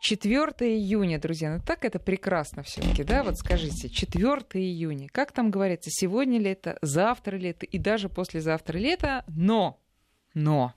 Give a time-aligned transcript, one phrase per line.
[0.00, 3.22] 4 июня, друзья, ну так это прекрасно все-таки, да?
[3.22, 8.08] Вот скажите, 4 июня, как там говорится, сегодня ли это, завтра ли это и даже
[8.08, 9.78] послезавтра ли это, но,
[10.32, 10.74] но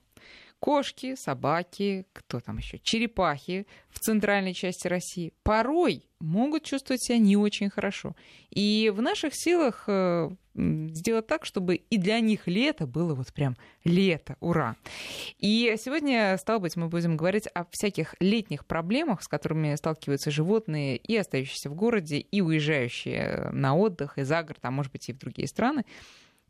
[0.63, 7.35] кошки, собаки, кто там еще, черепахи в центральной части России порой могут чувствовать себя не
[7.35, 8.15] очень хорошо.
[8.49, 13.57] И в наших силах э, сделать так, чтобы и для них лето было вот прям
[13.83, 14.77] лето, ура.
[15.37, 20.95] И сегодня, стало быть, мы будем говорить о всяких летних проблемах, с которыми сталкиваются животные
[20.95, 25.13] и остающиеся в городе, и уезжающие на отдых, и за город, а может быть и
[25.13, 25.83] в другие страны.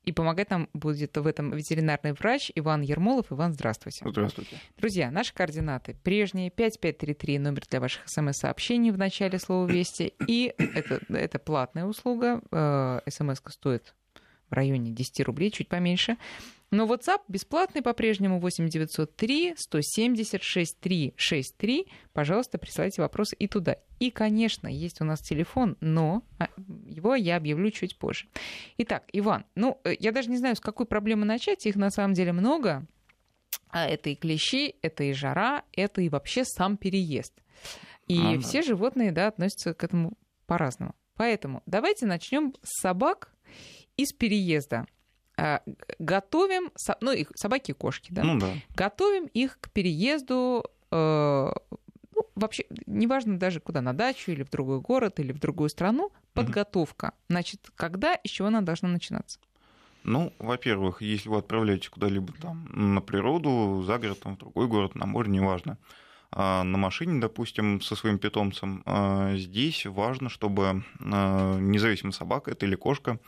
[0.04, 3.32] И помогать нам будет в этом ветеринарный врач Иван Ермолов.
[3.32, 4.06] Иван, здравствуйте.
[4.06, 4.58] Здравствуйте.
[4.78, 6.50] Друзья, наши координаты прежние.
[6.50, 10.14] 5533, номер для ваших смс-сообщений в начале слова «Вести».
[10.28, 12.42] И это, это платная услуга.
[12.52, 13.94] Э, смс стоит
[14.50, 16.18] в районе 10 рублей, чуть поменьше.
[16.74, 21.88] Но WhatsApp бесплатный по-прежнему 8903 176 363.
[22.14, 23.78] Пожалуйста, присылайте вопросы и туда.
[24.00, 26.50] И, конечно, есть у нас телефон, но а,
[26.88, 28.26] его я объявлю чуть позже.
[28.80, 31.64] Итак, Иван, ну, э, я даже не знаю, с какой проблемы начать.
[31.68, 32.88] Их на самом деле много.
[33.70, 37.36] А это и клещи, это и жара, это и вообще сам переезд.
[38.08, 40.14] И а, все животные, да, относятся к этому
[40.48, 40.96] по-разному.
[41.18, 43.32] Поэтому давайте начнем с собак
[43.96, 44.88] и с переезда.
[45.36, 45.62] А,
[46.00, 48.24] готовим, ну, их собаки и кошки, да?
[48.24, 48.54] Ну, да.
[48.76, 51.52] Готовим их к переезду э,
[52.16, 56.12] ну, вообще, неважно даже куда, на дачу или в другой город, или в другую страну,
[56.34, 57.06] подготовка.
[57.06, 57.14] Угу.
[57.30, 59.40] Значит, когда и с чего она должна начинаться?
[60.04, 64.96] Ну, во-первых, если вы отправляете куда-либо там на природу, за город, там, в другой город,
[64.96, 65.78] на море, неважно,
[66.30, 72.76] а на машине, допустим, со своим питомцем, а, здесь важно, чтобы независимо собака это или
[72.76, 73.20] кошка,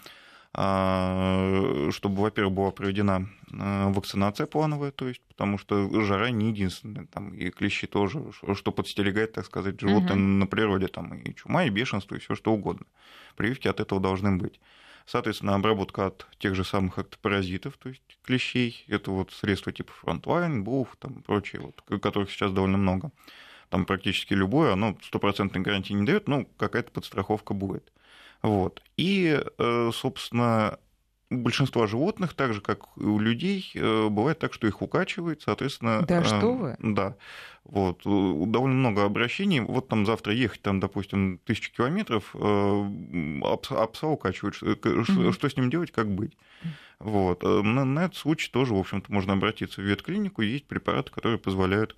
[0.55, 3.27] чтобы, во-первых, была проведена
[3.59, 8.71] а, вакцинация плановая, то есть, потому что жара не единственная, там и клещи тоже, что
[8.71, 10.21] подстерегает, так сказать, животное угу.
[10.21, 12.85] на природе, там и чума, и бешенство, и все что угодно.
[13.35, 14.61] Прививки от этого должны быть.
[15.05, 20.63] Соответственно, обработка от тех же самых эктопаразитов, то есть клещей, это вот средства типа Frontline,
[20.63, 23.11] буф, там прочие, вот, которых сейчас довольно много.
[23.69, 27.91] Там практически любое, оно стопроцентной гарантии не дает, но какая-то подстраховка будет.
[28.45, 28.81] Вот.
[28.95, 30.77] И, э, собственно,
[31.31, 35.41] у большинства животных, так же как и у людей, э, бывает так, что их укачивает,
[35.41, 36.05] соответственно...
[36.07, 36.77] Да, что вы?
[36.79, 37.15] Да.
[37.63, 38.01] Вот.
[38.03, 39.61] Довольно много обращений.
[39.61, 44.55] Вот там завтра ехать, там, допустим, тысячи километров, а пса укачивают.
[44.55, 46.37] Что, что с ним делать, как быть?
[46.99, 47.41] Вот.
[47.41, 50.43] На, на этот случай тоже, в общем-то, можно обратиться в ветклинику.
[50.43, 51.95] Есть препараты, которые позволяют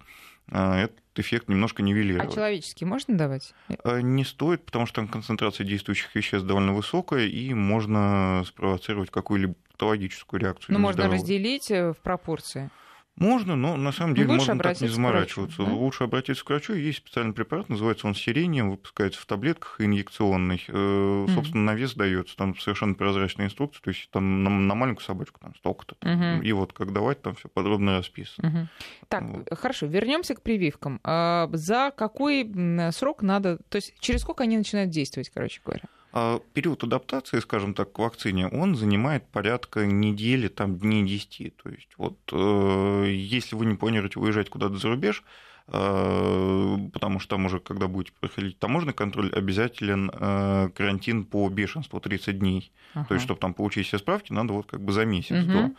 [0.49, 2.31] этот эффект немножко нивелировать.
[2.31, 3.53] А человеческий можно давать?
[3.83, 9.55] Э, не стоит, потому что там концентрация действующих веществ довольно высокая, и можно спровоцировать какую-либо
[9.71, 10.73] патологическую реакцию.
[10.73, 12.69] Ну, можно разделить э, в пропорции.
[13.17, 15.63] Можно, но на самом деле можно так не заморачиваться.
[15.63, 15.77] Врачу, да?
[15.77, 16.73] Лучше обратиться к врачу.
[16.73, 20.63] Есть специальный препарат, называется он сирением, выпускается в таблетках инъекционный.
[20.67, 21.33] Mm-hmm.
[21.33, 22.37] Собственно, на вес дается.
[22.37, 23.81] Там совершенно прозрачная инструкция.
[23.81, 25.95] То есть там на, на маленькую собачку там столько-то.
[26.01, 26.43] Mm-hmm.
[26.43, 28.47] И вот как давать, там все подробно расписано.
[28.47, 28.67] Mm-hmm.
[29.07, 29.59] Так, вот.
[29.59, 30.99] хорошо, вернемся к прививкам.
[31.03, 32.47] А, за какой
[32.91, 35.85] срок надо, то есть через сколько они начинают действовать, короче говоря?
[36.13, 41.57] А период адаптации, скажем так, к вакцине, он занимает порядка недели, там, дней 10.
[41.57, 45.23] То есть вот э, если вы не планируете уезжать куда-то за рубеж,
[45.67, 51.99] э, потому что там уже, когда будете проходить таможенный контроль, обязателен э, карантин по бешенству
[51.99, 52.71] 30 дней.
[52.93, 53.05] Ага.
[53.09, 55.51] То есть, чтобы там получить все справки, надо вот как бы за месяц угу.
[55.51, 55.71] до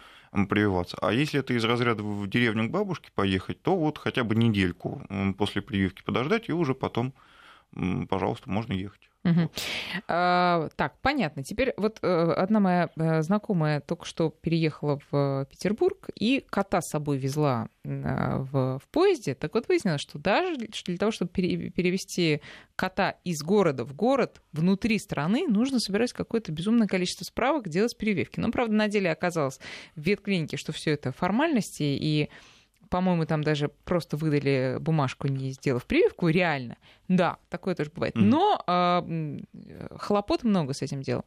[0.47, 0.99] прививаться.
[1.01, 5.03] А если это из разряда в деревню к бабушке поехать, то вот хотя бы недельку
[5.39, 7.15] после прививки подождать, и уже потом,
[8.09, 9.09] пожалуйста, можно ехать.
[9.25, 9.51] Угу.
[10.07, 11.43] А, так, понятно.
[11.43, 16.91] Теперь вот э, одна моя э, знакомая только что переехала в Петербург и кота с
[16.91, 19.35] собой везла в, в поезде.
[19.35, 22.43] Так вот выяснилось, что даже для того, чтобы перевести
[22.77, 28.41] кота из города в город внутри страны, нужно собирать какое-то безумное количество справок, делать прививки.
[28.41, 29.59] Но, правда, на деле оказалось
[29.97, 32.31] в ветклинике, что все это формальности и
[32.89, 36.77] по-моему, там даже просто выдали бумажку, не сделав прививку, реально.
[37.09, 38.17] Да, такое тоже бывает.
[38.17, 38.21] Mm-hmm.
[38.21, 39.39] Но э,
[39.97, 41.25] хлопот много с этим делом.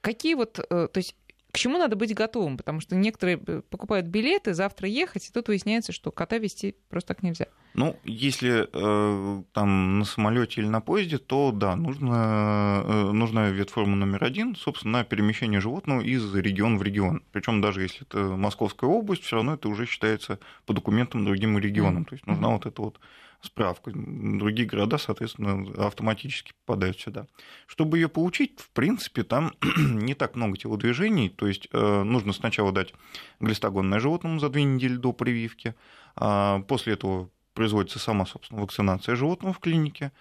[0.00, 1.16] Какие вот, э, то есть
[1.50, 2.56] к чему надо быть готовым?
[2.56, 7.14] Потому что некоторые э, покупают билеты, завтра ехать, и тут выясняется, что кота вести просто
[7.14, 7.46] так нельзя.
[7.74, 13.96] Ну, если э, там на самолете или на поезде, то да, нужно, э, нужна ветформа
[13.96, 17.22] номер один, собственно, на перемещение животного из региона в регион.
[17.32, 22.02] Причем даже если это Московская область, все равно это уже считается по документам другим регионам.
[22.02, 22.08] Mm-hmm.
[22.08, 22.52] То есть нужна mm-hmm.
[22.52, 23.00] вот эта вот
[23.40, 23.92] справка.
[23.94, 27.26] Другие города, соответственно, автоматически попадают сюда.
[27.66, 31.28] Чтобы ее получить, в принципе, там не так много телодвижений.
[31.28, 32.94] То есть э, нужно сначала дать
[33.40, 35.74] глистогонное животному за две недели до прививки,
[36.16, 40.12] а после этого производится сама, собственно, вакцинация животного в клинике,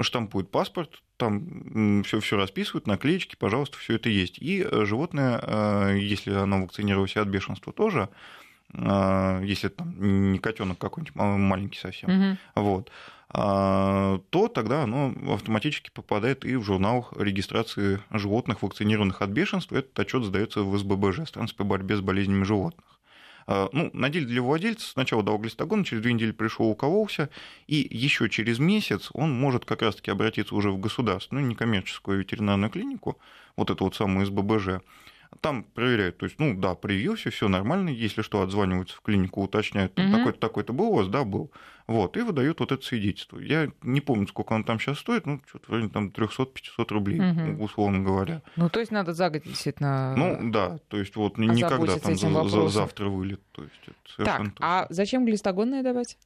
[0.00, 4.38] штампует паспорт, там все, все расписывают, наклеечки, пожалуйста, все это есть.
[4.38, 8.08] И животное, если оно вакцинировалось от бешенства тоже,
[8.72, 12.38] если там не котенок какой-нибудь маленький совсем, угу.
[12.54, 12.90] вот,
[13.30, 19.76] то тогда оно автоматически попадает и в журнал регистрации животных, вакцинированных от бешенства.
[19.76, 22.84] Этот отчет сдается в СББЖ, Станция по борьбе с болезнями животных.
[23.46, 27.30] Ну, на деле для владельца сначала дал глистогон, через две недели пришел, укололся,
[27.66, 33.18] и еще через месяц он может как раз-таки обратиться уже в государственную некоммерческую ветеринарную клинику,
[33.56, 34.82] вот эту вот самую СББЖ,
[35.40, 39.98] там проверяют, то есть, ну да, привился, все нормально, если что, отзваниваются в клинику, уточняют,
[39.98, 40.10] угу.
[40.10, 41.50] такой-то, такой-то был у вас, да, был.
[41.86, 43.38] Вот, и выдают вот это свидетельство.
[43.38, 47.20] Я не помню, сколько оно там сейчас стоит, ну, что-то в районе там 300-500 рублей,
[47.20, 47.64] угу.
[47.64, 48.42] условно говоря.
[48.56, 52.68] Ну, то есть надо загодя действительно Ну, да, то есть вот никогда там за, за
[52.68, 53.40] завтра вылет.
[53.52, 56.18] То есть это так, а зачем глистогонные давать?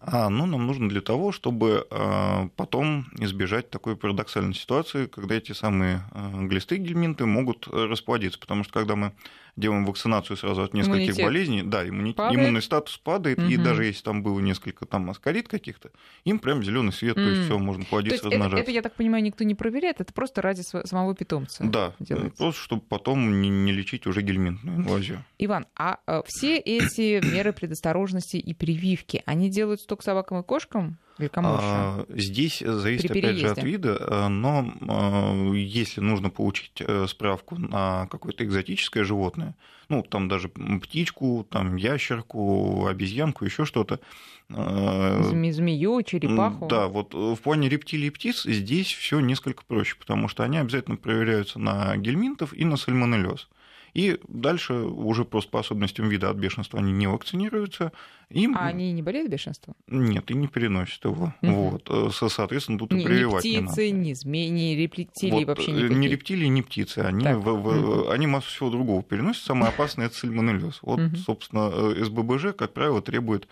[0.00, 5.52] А, ну, нам нужно для того, чтобы э, потом избежать такой парадоксальной ситуации, когда эти
[5.52, 8.38] самые э, глисты гельминты могут расплодиться.
[8.38, 9.12] Потому что когда мы
[9.58, 11.84] делаем вакцинацию сразу от нескольких иммунитет болезней, да,
[12.14, 12.38] падает.
[12.38, 13.48] иммунный статус падает, угу.
[13.48, 15.90] и даже если там было несколько там аскарит каких-то,
[16.24, 17.24] им прям зеленый свет, mm.
[17.24, 18.56] то есть все можно плодиться, есть размножаться.
[18.56, 21.64] Это, это, я так понимаю, никто не проверяет, это просто ради самого питомца.
[21.64, 22.36] Да, делается.
[22.36, 25.24] просто чтобы потом не, не лечить уже гельминтную инвазию.
[25.38, 30.98] Иван, а, а все эти меры предосторожности и прививки, они делают только собакам и кошкам?
[31.34, 37.56] А, здесь зависит, опять же, от вида, э, но э, если нужно получить э, справку
[37.58, 39.56] на какое-то экзотическое животное,
[39.88, 44.00] ну, там даже птичку, там ящерку, обезьянку, еще что-то.
[44.48, 46.68] Змею, черепаху.
[46.68, 50.96] Да, вот в плане рептилий и птиц здесь все несколько проще, потому что они обязательно
[50.96, 53.48] проверяются на гельминтов и на сальмонеллез.
[53.94, 57.92] И дальше уже просто по особенностям вида от бешенства они не вакцинируются.
[58.30, 58.56] Им...
[58.58, 59.74] А они не болеют бешенством?
[59.86, 61.34] Нет, и не переносят его.
[61.40, 61.52] Угу.
[61.52, 61.88] Вот.
[61.88, 64.04] Э, соответственно, тут ни, и прививать ни птицы, не надо.
[64.04, 65.98] ни змеи, ни рептилии вот, вообще никакие?
[65.98, 66.98] Ни рептилии, ни птицы.
[66.98, 68.10] Они, в, в, угу.
[68.10, 69.44] они массу всего другого переносят.
[69.44, 70.80] Самое опасное– это сальмонеллез.
[70.82, 71.16] Вот, угу.
[71.16, 73.48] собственно, э, СББЖ, как правило, требует,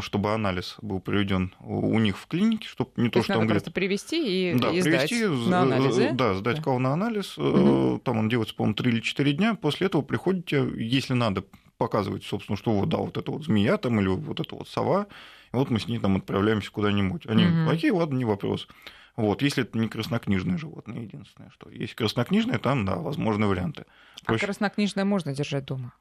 [0.00, 3.46] чтобы анализ был проведен у них в клинике, чтобы не то, то что надо он
[3.46, 3.62] говорит...
[3.62, 6.10] просто привести и, да, и привести, сдать на анализы?
[6.12, 6.62] Да, сдать да.
[6.62, 7.36] кого на анализ.
[7.38, 8.02] Угу.
[8.04, 9.54] Там он делается, по-моему, 3 или 4 дня.
[9.54, 11.44] После этого приходите, если надо,
[11.78, 15.06] показывать, собственно, что вот, да, вот это вот змея там или вот это вот сова,
[15.52, 17.26] и вот мы с ней там отправляемся куда-нибудь.
[17.26, 17.70] Они, угу.
[17.70, 18.68] окей, ладно, не вопрос.
[19.16, 21.68] Вот, если это не краснокнижное животное, единственное, что.
[21.70, 23.86] Если краснокнижное, там, да, возможны варианты.
[24.24, 24.44] Проще...
[24.44, 25.92] А краснокнижное можно держать дома?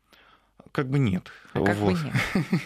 [0.71, 1.31] Как бы нет.
[1.53, 1.94] А как вот.
[1.94, 2.13] бы нет.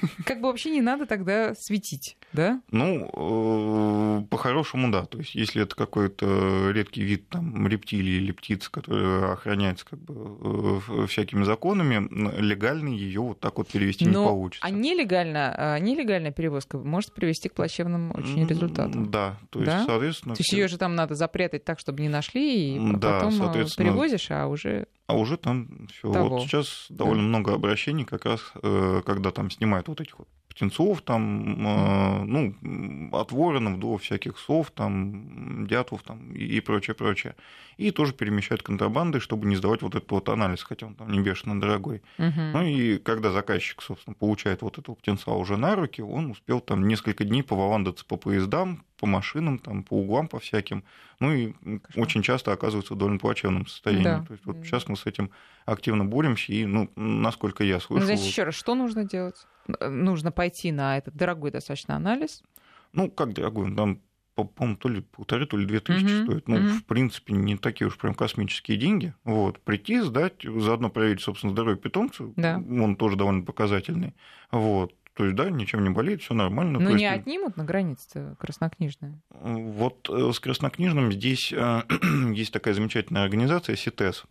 [0.26, 2.62] Как бы вообще не надо тогда светить, да?
[2.70, 5.06] Ну, э, по-хорошему, да.
[5.06, 10.82] То есть, если это какой-то редкий вид там, рептилии или птицы, который охраняется как бы
[10.88, 12.08] э, всякими законами,
[12.40, 14.68] легально ее вот так вот перевести Но, не получится.
[14.68, 19.10] А нелегально, а нелегальная перевозка может привести к плачевным очень результатам.
[19.10, 19.86] Да, то есть, да?
[19.86, 20.36] соответственно...
[20.36, 23.66] То есть ее же там надо запрятать так, чтобы не нашли, и да, потом э,
[23.78, 26.10] перевозишь, а уже а уже там все.
[26.10, 27.28] Вот сейчас довольно да.
[27.28, 33.10] много обращений, как раз э, когда там снимают вот этих вот птенцов, там, э, ну,
[33.12, 37.36] от воронов до всяких сов, там, дятлов там, и прочее, прочее.
[37.78, 41.20] И тоже перемещают контрабанды, чтобы не сдавать вот этот вот анализ, хотя он там не
[41.20, 42.04] бешено дорогой.
[42.20, 42.42] Угу.
[42.54, 46.88] Ну и когда заказчик, собственно, получает вот этого птенца уже на руки, он успел там
[46.88, 50.84] несколько дней поваландаться по поездам, по машинам, там, по углам, по всяким.
[51.20, 51.80] Ну и Кошмар.
[52.08, 54.04] очень часто оказывается в довольно плачевном состоянии.
[54.04, 54.24] Да.
[54.26, 55.32] То есть вот сейчас мы с этим
[55.66, 58.00] активно боремся, и, ну, насколько я слышал...
[58.00, 59.48] Ну, значит, еще раз, что нужно делать?
[59.80, 62.44] Нужно пойти на этот дорогой достаточно анализ?
[62.92, 63.74] Ну, как дорогой?
[63.76, 64.02] Там
[64.36, 66.24] по-моему, то ли полторы, то ли две тысячи mm-hmm.
[66.24, 66.48] стоит.
[66.48, 66.70] Ну, mm-hmm.
[66.70, 69.14] в принципе, не такие уж прям космические деньги.
[69.24, 69.60] Вот.
[69.60, 72.26] Прийти, сдать, заодно проверить, собственно, здоровье питомца.
[72.36, 72.56] Да.
[72.58, 74.16] Он тоже довольно показательный.
[74.52, 74.96] Вот.
[75.14, 76.80] То есть, да, ничем не болеет, все нормально.
[76.80, 77.16] Но То не есть...
[77.22, 79.20] отнимут на границе краснокнижные?
[79.30, 81.84] Вот э, с краснокнижным здесь э,
[82.34, 84.24] есть такая замечательная организация СИТЕС.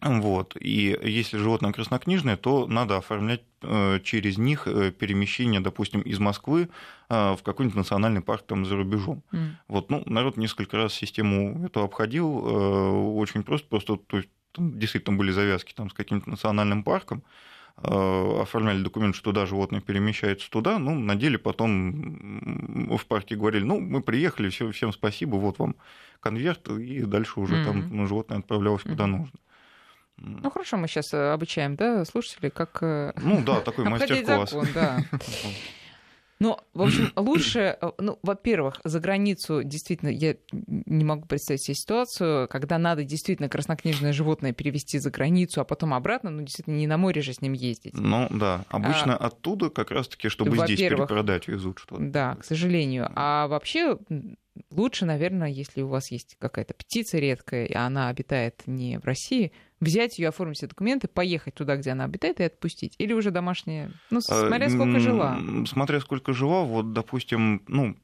[0.00, 0.56] Вот.
[0.60, 6.68] И если животное краснокнижное, то надо оформлять э, через них перемещение, допустим, из Москвы
[7.08, 9.22] в какой-нибудь национальный парк там за рубежом.
[9.32, 9.48] Mm.
[9.68, 15.30] Вот, ну, народ несколько раз систему эту обходил, очень просто, просто то есть, действительно были
[15.30, 17.22] завязки там с каким-то национальным парком,
[17.82, 23.64] Э, оформляли документ, что да, животное перемещается туда, ну, на деле потом в парке говорили,
[23.64, 25.76] ну, мы приехали, всем, спасибо, вот вам
[26.20, 27.64] конверт, и дальше уже mm-hmm.
[27.64, 29.06] там ну, животное отправлялось куда mm-hmm.
[29.08, 29.38] нужно.
[30.18, 34.54] Ну хорошо, мы сейчас обучаем, да, слушателей, как э, ну да, такой мастер-класс.
[34.74, 35.00] да.
[36.38, 41.74] Ну, в общем, лучше, э, ну, во-первых, за границу действительно, я не могу представить себе
[41.74, 46.86] ситуацию, когда надо действительно краснокнижное животное перевести за границу, а потом обратно, ну, действительно, не
[46.86, 47.94] на море же с ним ездить.
[47.94, 48.64] Ну, да.
[48.68, 52.02] Обычно а, оттуда как раз-таки, чтобы здесь перепродать, везут что-то.
[52.02, 53.10] Да, к сожалению.
[53.14, 53.96] А вообще
[54.70, 59.52] лучше, наверное, если у вас есть какая-то птица редкая, и она обитает не в России,
[59.80, 62.94] взять ее, оформить все документы, поехать туда, где она обитает, и отпустить?
[62.98, 63.90] Или уже домашняя?
[64.10, 65.38] Ну, а, смотря сколько жила.
[65.66, 67.96] Смотря сколько жила, вот, допустим, ну,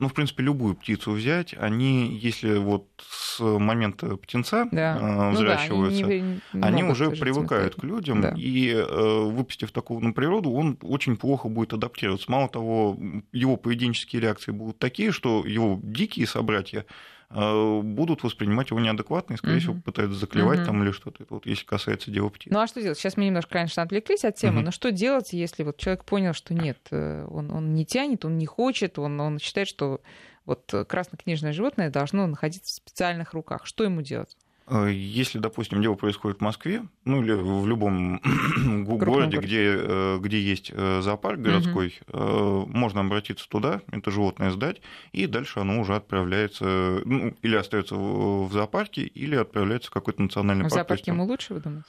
[0.00, 4.98] ну, в принципе, любую птицу взять, они, если вот с момента птенца да.
[4.98, 8.34] э, взращиваются, ну, да, они, не, не они уже привыкают к людям, да.
[8.36, 12.30] и э, выпустив такого на природу, он очень плохо будет адаптироваться.
[12.30, 12.98] Мало того,
[13.32, 16.86] его поведенческие реакции будут такие, что его дикие собратья Э,
[17.30, 19.60] будут воспринимать его неадекватно и, скорее угу.
[19.60, 20.66] всего, пытаются заклевать угу.
[20.66, 21.22] там или что-то.
[21.22, 22.52] Это вот если касается дела птиц.
[22.52, 22.98] Ну а что делать?
[22.98, 24.66] Сейчас мы немножко, конечно, отвлеклись от темы, угу.
[24.66, 28.36] но что делать, если вот человек понял, что нет, э, он, он не тянет, он
[28.36, 30.00] не хочет, он, он считает, что
[30.44, 33.66] вот краснокнижное животное должно находиться в специальных руках.
[33.66, 34.36] Что ему делать?
[34.70, 38.20] Э, если, допустим, дело происходит в Москве, ну или в любом
[38.84, 42.66] городе, где, э, где есть э, зоопарк городской, угу.
[42.68, 44.80] можно обратиться туда, это животное сдать,
[45.12, 50.62] и дальше оно уже отправляется, ну, или остается в зоопарке, или отправляется в какой-то национальный
[50.62, 50.72] парк.
[50.72, 51.88] В зоопарке ему лучше, вы думаете?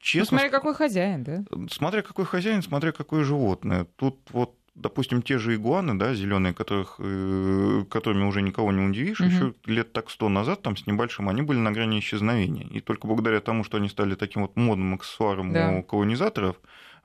[0.00, 1.44] Честно, ну, смотря какой хозяин, да?
[1.70, 3.86] Смотря какой хозяин, смотря какое животное.
[3.96, 9.20] Тут вот допустим, те же игуаны, да, зеленые, которых, э, которыми уже никого не удивишь,
[9.20, 9.28] угу.
[9.28, 12.66] еще лет так сто назад, там с небольшим, они были на грани исчезновения.
[12.68, 15.70] И только благодаря тому, что они стали таким вот модным аксессуаром да.
[15.70, 16.56] у колонизаторов,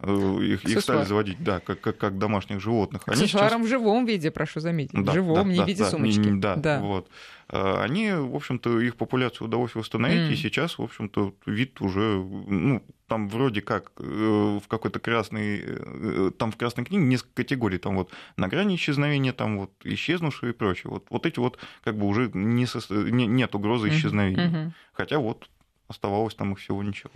[0.03, 3.03] их, их стали заводить, да, как, как, как домашних животных.
[3.05, 3.53] Они сейчас...
[3.53, 4.93] в живом виде, прошу заметить.
[4.93, 6.20] Да, в живом, да, не да, в виде да, сумочки.
[6.20, 6.79] Не, да, да.
[6.79, 7.08] Вот.
[7.50, 10.34] Э, они, в общем-то, их популяцию удалось восстановить, mm.
[10.34, 16.51] и сейчас, в общем-то, вид уже, ну, там вроде как э, в какой-то красной, там
[16.51, 20.91] в красной книге несколько категорий, там вот на грани исчезновения, там вот исчезнувшие и прочее.
[20.91, 22.79] Вот, вот эти вот как бы уже не со...
[22.91, 24.50] не, нет угрозы исчезновения.
[24.50, 24.72] Mm-hmm.
[24.93, 25.50] Хотя вот
[25.88, 27.12] оставалось там их всего ничего.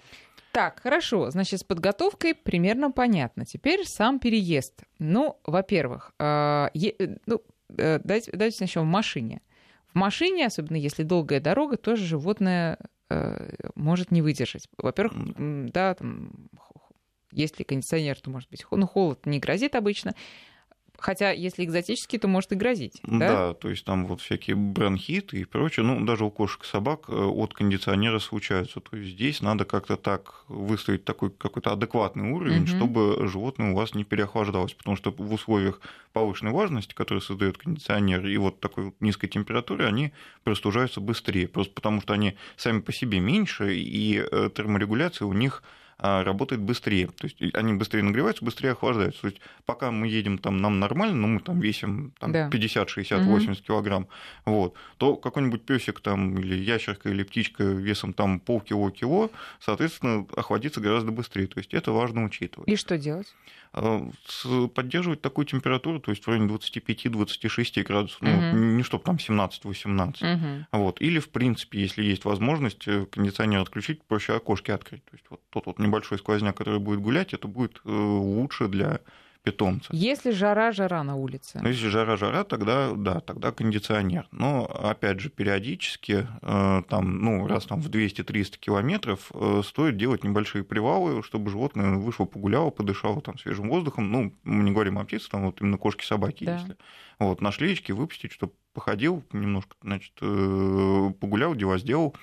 [0.55, 1.29] Так, хорошо.
[1.31, 3.43] Значит, с подготовкой примерно понятно.
[3.43, 4.83] Теперь сам переезд.
[4.99, 7.41] Ну, во-первых, э, э, ну,
[7.77, 9.41] э, давайте, давайте начнем в машине.
[9.93, 12.77] В машине, особенно если долгая дорога, тоже животное
[13.75, 14.67] может не выдержать.
[14.77, 15.13] Во-первых,
[15.71, 16.31] да, там,
[17.31, 20.15] если кондиционер, то может быть, ну, холод не грозит обычно.
[20.97, 22.99] Хотя, если экзотический, то может и грозить.
[23.03, 23.47] Да?
[23.47, 25.85] да, то есть там вот всякие бронхиты и прочее.
[25.85, 28.79] Ну, даже у кошек и собак э, от кондиционера случаются.
[28.79, 32.67] То есть здесь надо как-то так выставить такой какой-то адекватный уровень, угу.
[32.67, 34.73] чтобы животное у вас не переохлаждалось.
[34.73, 35.81] Потому что в условиях
[36.13, 41.47] повышенной влажности, которые создает кондиционер, и вот такой низкой температуры, они простужаются быстрее.
[41.47, 45.63] Просто потому что они сами по себе меньше, и э, терморегуляция у них
[45.97, 47.07] работает быстрее.
[47.07, 49.21] То есть они быстрее нагреваются, быстрее охлаждаются.
[49.21, 52.49] То есть пока мы едем там, нам нормально, но мы там весим там, да.
[52.49, 53.31] 50, 60, угу.
[53.31, 54.07] 80 килограмм,
[54.45, 61.11] вот, то какой-нибудь песик там или ящерка или птичка весом там полкило-кило, соответственно, охладится гораздо
[61.11, 61.47] быстрее.
[61.47, 62.67] То есть это важно учитывать.
[62.67, 63.33] И что делать?
[63.77, 64.09] А,
[64.73, 68.31] поддерживать такую температуру, то есть в районе 25-26 градусов, угу.
[68.31, 70.33] ну, не чтобы там 17-18.
[70.33, 70.65] Угу.
[70.71, 71.01] Вот.
[71.01, 75.03] Или, в принципе, если есть возможность э, кондиционер отключить, проще окошки открыть.
[75.03, 79.01] То есть вот тот вот небольшой сквозняк, который будет гулять, это будет э, лучше для
[79.45, 79.89] питомца.
[79.93, 81.59] Если жара-жара на улице.
[81.61, 84.27] Ну, если жара-жара, тогда да, тогда кондиционер.
[84.31, 90.23] Но опять же, периодически, э, там, ну, раз там в 200-300 километров, э, стоит делать
[90.23, 94.11] небольшие привалы, чтобы животное вышло, погуляло, подышало там свежим воздухом.
[94.11, 96.57] Ну, мы не говорим о птицах, там вот именно кошки-собаки, да.
[96.57, 96.75] если.
[97.19, 102.15] Вот, на шлеечке выпустить, чтобы походил, немножко, значит, э, погулял, дела сделал,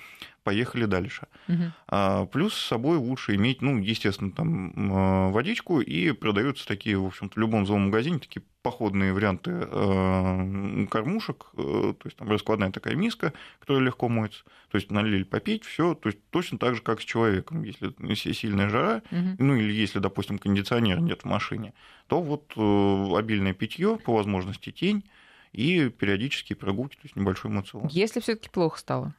[0.43, 1.27] поехали дальше.
[1.47, 1.63] Угу.
[1.87, 7.35] А, плюс с собой лучше иметь, ну, естественно, там водичку, и продаются такие, в общем-то,
[7.35, 13.33] в любом зоомагазине такие походные варианты э, кормушек, э, то есть там раскладная такая миска,
[13.59, 17.03] которая легко моется, то есть налили попить, все, то есть точно так же, как с
[17.03, 19.35] человеком, если сильная жара, угу.
[19.37, 21.73] ну или если, допустим, кондиционера нет в машине,
[22.07, 25.03] то вот обильное питье, по возможности тень,
[25.51, 27.87] и периодические прогулки, то есть небольшой мацион.
[27.91, 29.13] Если все-таки плохо стало?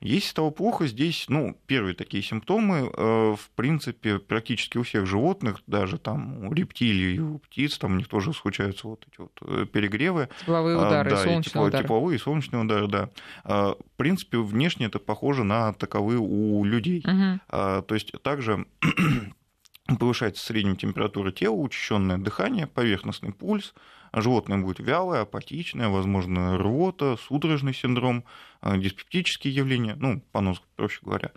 [0.00, 5.60] Если стало плохо, здесь, ну, первые такие симптомы, э, в принципе, практически у всех животных,
[5.66, 9.66] даже там у рептилий, у птиц, там у них тоже случаются вот эти вот э,
[9.66, 10.28] перегревы.
[10.40, 11.84] Тепловые а, удары, да, солнечные тепло, удары.
[11.84, 13.10] Тепловые и солнечные удары, да.
[13.42, 17.04] А, в принципе, внешне это похоже на таковые у людей.
[17.04, 17.40] Угу.
[17.82, 18.66] То есть также
[19.98, 23.74] повышается средняя температура тела, учащенное дыхание, поверхностный пульс,
[24.12, 28.24] животное будет вялое, апатичное, возможно, рвота, судорожный синдром,
[28.62, 31.32] э, диспептические явления, ну, понос, проще говоря.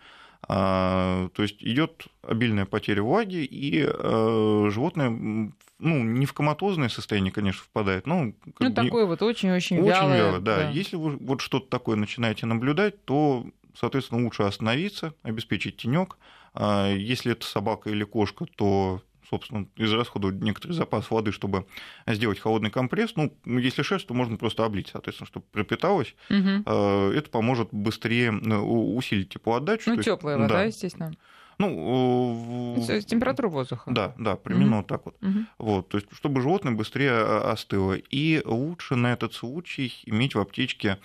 [0.48, 5.52] А, то есть идет обильная потеря влаги, и э, животное
[5.82, 8.34] ну, не в коматозное состояние, конечно, впадает, но...
[8.60, 9.94] Ну, такое вот очень-очень вялое.
[9.94, 10.58] Очень вялое, да.
[10.58, 10.70] да.
[10.70, 16.18] Если вы вот что-то такое начинаете наблюдать, то, соответственно, лучше остановиться, обеспечить тенек.
[16.54, 19.02] А если это собака или кошка, то
[19.32, 21.66] собственно, израсходовать некоторый запас воды, чтобы
[22.06, 23.14] сделать холодный компресс.
[23.16, 26.14] Ну, если шерсть, то можно просто облить, соответственно, чтобы пропиталась.
[26.30, 26.70] Угу.
[26.70, 29.90] Это поможет быстрее ну, усилить теплоотдачу.
[29.90, 30.64] Ну, теплая вода, да.
[30.64, 31.14] естественно.
[31.58, 33.02] Ну, в...
[33.04, 33.92] температура воздуха.
[33.92, 34.82] Да, да, примерно угу.
[34.82, 35.16] вот так вот.
[35.22, 35.40] Угу.
[35.60, 35.90] вот.
[35.90, 37.94] То есть, чтобы животное быстрее остыло.
[37.94, 40.98] И лучше на этот случай иметь в аптечке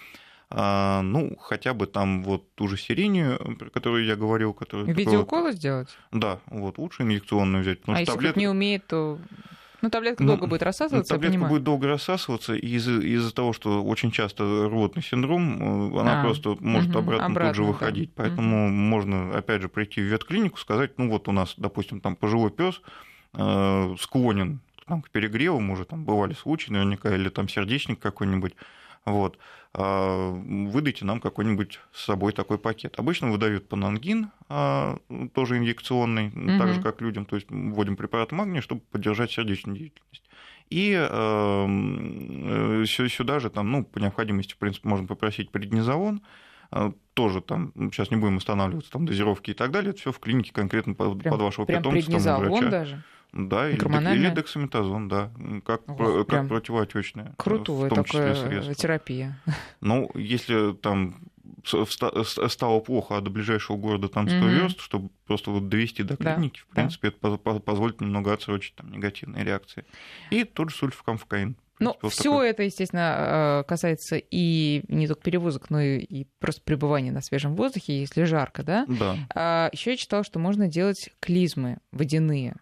[0.51, 4.55] ну, хотя бы там вот ту же сирению, про которую я говорил.
[4.55, 5.89] Которую, в виде укола сделать?
[6.13, 7.81] Да, вот, лучше инъекционную взять.
[7.87, 8.39] А если таблетка...
[8.39, 9.19] не умеет, то...
[9.83, 13.85] Ну, таблетка ну, долго будет рассасываться, Таблетка будет долго рассасываться, и из- из-за того, что
[13.85, 18.11] очень часто рвотный синдром, э, она а, просто может угу, обратно, обратно тут же выходить.
[18.17, 18.25] Да.
[18.25, 18.73] Поэтому угу.
[18.73, 22.81] можно, опять же, прийти в ветклинику, сказать, ну, вот у нас, допустим, там пожилой пес
[23.35, 28.55] э, склонен там, к перегреву, может, там бывали случаи наверняка, или там сердечник какой-нибудь,
[29.07, 29.39] вот,
[29.73, 32.99] а, выдайте нам какой-нибудь с собой такой пакет.
[32.99, 34.99] Обычно выдают панангин, а,
[35.33, 36.59] тоже инъекционный, угу.
[36.59, 40.23] так же, как людям, то есть вводим препарат магния, чтобы поддержать сердечную деятельность.
[40.69, 46.23] И э, сюда же, там, ну, по необходимости, в принципе, можно попросить преднизолон,
[47.15, 50.53] тоже там, сейчас не будем останавливаться, там дозировки и так далее, это все в клинике
[50.53, 52.05] конкретно под, прям, под вашего прям питомца.
[52.05, 53.05] Преднизолон там, даже?
[53.37, 55.31] Да, или, или дексаметазон, да,
[55.65, 57.35] как, Ого, как противоотечная.
[57.37, 59.39] Крутая такая терапия.
[59.81, 61.17] Ну, если там
[61.65, 64.55] стало плохо, а до ближайшего города там 100 mm-hmm.
[64.55, 67.35] верст, чтобы просто вот довести до клиники, да, в принципе, да.
[67.35, 69.85] это позволит немного отсрочить там негативные реакции.
[70.31, 71.57] И тот же сульфокамфкаин.
[71.79, 72.49] Ну, все такой...
[72.49, 78.01] это, естественно, э, касается и не только перевозок, но и, просто пребывания на свежем воздухе,
[78.01, 78.87] если жарко, да?
[78.89, 79.17] Да.
[79.35, 82.57] А, еще я читала, что можно делать клизмы водяные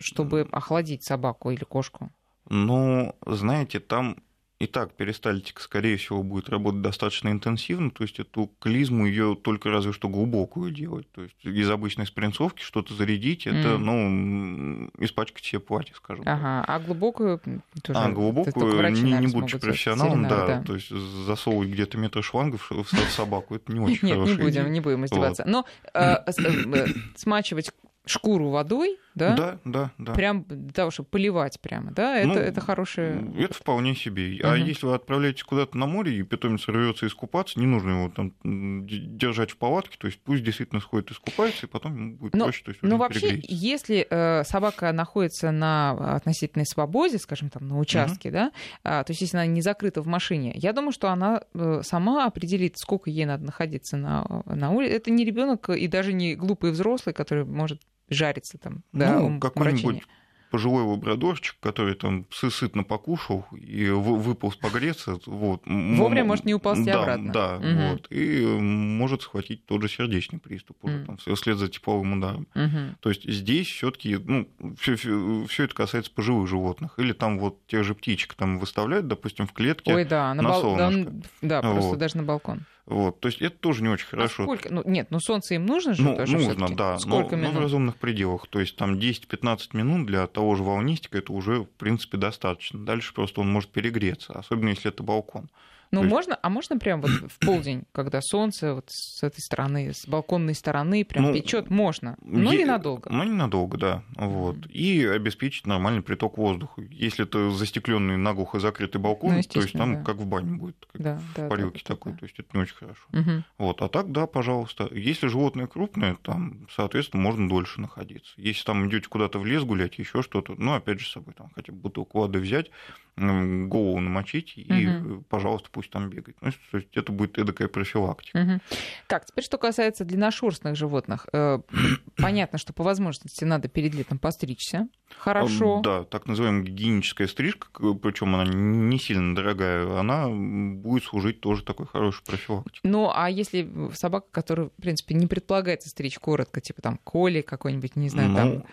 [0.00, 2.10] чтобы охладить собаку или кошку?
[2.48, 4.16] Ну, знаете, там
[4.58, 9.70] и так перистальтика, скорее всего, будет работать достаточно интенсивно, то есть эту клизму ее только
[9.70, 11.10] разве что глубокую делать.
[11.12, 13.76] То есть из обычной спринцовки что-то зарядить, это, mm.
[13.76, 16.64] ну, испачкать себе платье, скажем ага.
[16.66, 16.74] так.
[16.74, 17.40] А глубокую
[17.82, 22.70] тоже А глубокую, не, не будучи профессионалом, да, да, то есть засовывать где-то метр шлангов
[22.70, 25.44] в собаку, это не очень Нет, не будем, не будем издеваться.
[25.46, 27.72] Но э, э, смачивать
[28.06, 29.34] шкуру водой, да?
[29.34, 30.12] Да, да, да.
[30.12, 32.18] Прям для того, чтобы поливать прямо, да?
[32.18, 33.32] Это, ну, это хорошее...
[33.38, 34.36] Это вполне себе.
[34.36, 34.46] Угу.
[34.46, 38.34] А если вы отправляетесь куда-то на море, и питомец рвется искупаться, не нужно его там
[38.44, 42.62] держать в палатке, то есть пусть действительно сходит искупается, и потом ему будет но, проще.
[42.62, 48.28] То есть но вообще, если э, собака находится на относительной свободе, скажем, там, на участке,
[48.28, 48.34] угу.
[48.34, 48.52] да,
[48.84, 52.26] а, то есть если она не закрыта в машине, я думаю, что она э, сама
[52.26, 54.92] определит, сколько ей надо находиться на, на улице.
[54.92, 58.82] Это не ребенок и даже не глупый взрослый, который может жарится там.
[58.92, 60.02] Ну, какой-нибудь
[60.50, 65.18] пожилой лабрадорчик, который там сытно покушал и выполз погреться.
[65.26, 65.62] Вот.
[65.66, 67.32] Вовремя может не упасть да, обратно.
[67.32, 67.90] Да, угу.
[67.90, 68.06] вот.
[68.10, 71.16] И может схватить тот же сердечный приступ уже, угу.
[71.24, 72.46] там, вслед за тепловым ударом.
[72.54, 72.96] Угу.
[73.00, 76.94] То есть здесь все таки ну, все это касается пожилых животных.
[76.98, 80.48] Или там вот тех же птичек там выставляют, допустим, в клетке Ой, да, на, на
[80.48, 80.60] бал...
[80.62, 81.12] солнышко.
[81.42, 81.74] Да, да вот.
[81.74, 82.64] просто даже на балкон.
[82.86, 84.44] Вот, то есть это тоже не очень хорошо.
[84.44, 84.72] А сколько?
[84.72, 87.54] Ну, нет, ну солнце им нужно же ну, тоже Нужно, да, сколько но, минут?
[87.54, 88.46] но в разумных пределах.
[88.46, 92.78] То есть там 10-15 минут для того же волнистика это уже, в принципе, достаточно.
[92.78, 95.48] Дальше просто он может перегреться, особенно если это балкон.
[95.90, 96.10] Ну, есть...
[96.10, 100.54] можно, а можно прям вот в полдень, когда солнце вот с этой стороны, с балконной
[100.54, 102.62] стороны прям ну, печет, можно, но е...
[102.62, 103.10] ненадолго.
[103.10, 104.02] Ну, ненадолго, да.
[104.16, 104.66] Вот.
[104.68, 106.82] И обеспечить нормальный приток воздуха.
[106.90, 110.02] Если это застекленный наглухо закрытый балкон, ну, то есть там да.
[110.02, 112.18] как в бане будет, как да, в да, парилке да, такой, да.
[112.18, 113.02] то есть это не очень хорошо.
[113.12, 113.42] Mm-hmm.
[113.58, 113.82] Вот.
[113.82, 114.88] А так, да, пожалуйста.
[114.92, 118.32] Если животное крупное, там, соответственно, можно дольше находиться.
[118.36, 121.50] Если там идете куда-то в лес гулять, еще что-то, ну, опять же, с собой там
[121.54, 122.70] хотя бы бутылку воды взять,
[123.16, 125.24] голову намочить, и, угу.
[125.28, 126.36] пожалуйста, пусть там бегает.
[126.42, 128.38] Ну, то есть это будет эдакая профилактика.
[128.38, 128.60] Угу.
[129.06, 131.26] Так, теперь что касается длинношерстных животных.
[131.32, 131.60] Э,
[132.16, 134.88] понятно, что по возможности надо перед летом постричься.
[135.18, 135.80] Хорошо.
[135.82, 141.86] Да, так называемая гигиеническая стрижка, причем она не сильно дорогая, она будет служить тоже такой
[141.86, 142.90] хорошей профилактикой.
[142.90, 147.96] Ну, а если собака, которая, в принципе, не предполагается стричь коротко, типа там коли какой-нибудь,
[147.96, 148.64] не знаю, ну, там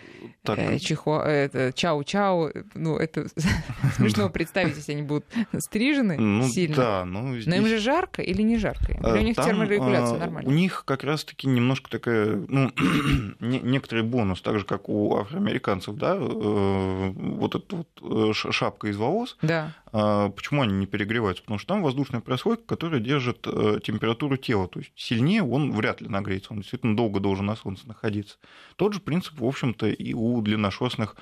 [0.41, 0.59] так...
[0.59, 3.27] э, чихуа, это, чау-чау, ну, это
[3.95, 5.25] смешно представить, если они будут
[5.59, 6.75] стрижены Ну сильно.
[6.75, 8.91] да, ну Но им здесь- же жарко или не жарко?
[8.91, 10.51] Или у Э, них там, терморегуляция э, нормальная?
[10.51, 12.71] У них как раз-таки немножко такая, ну,
[13.39, 18.97] не- некоторый бонус, так же, как у афроамериканцев, да, э, вот эта вот шапка из
[18.97, 19.73] волос, Да.
[19.91, 21.43] а почему они не перегреваются?
[21.43, 23.41] Потому что там воздушная прослойка, которая держит
[23.83, 27.87] температуру тела, то есть сильнее он вряд ли нагреется, он действительно долго должен на солнце
[27.87, 28.37] находиться.
[28.75, 31.15] Тот же принцип, в общем-то, и у длинношерстных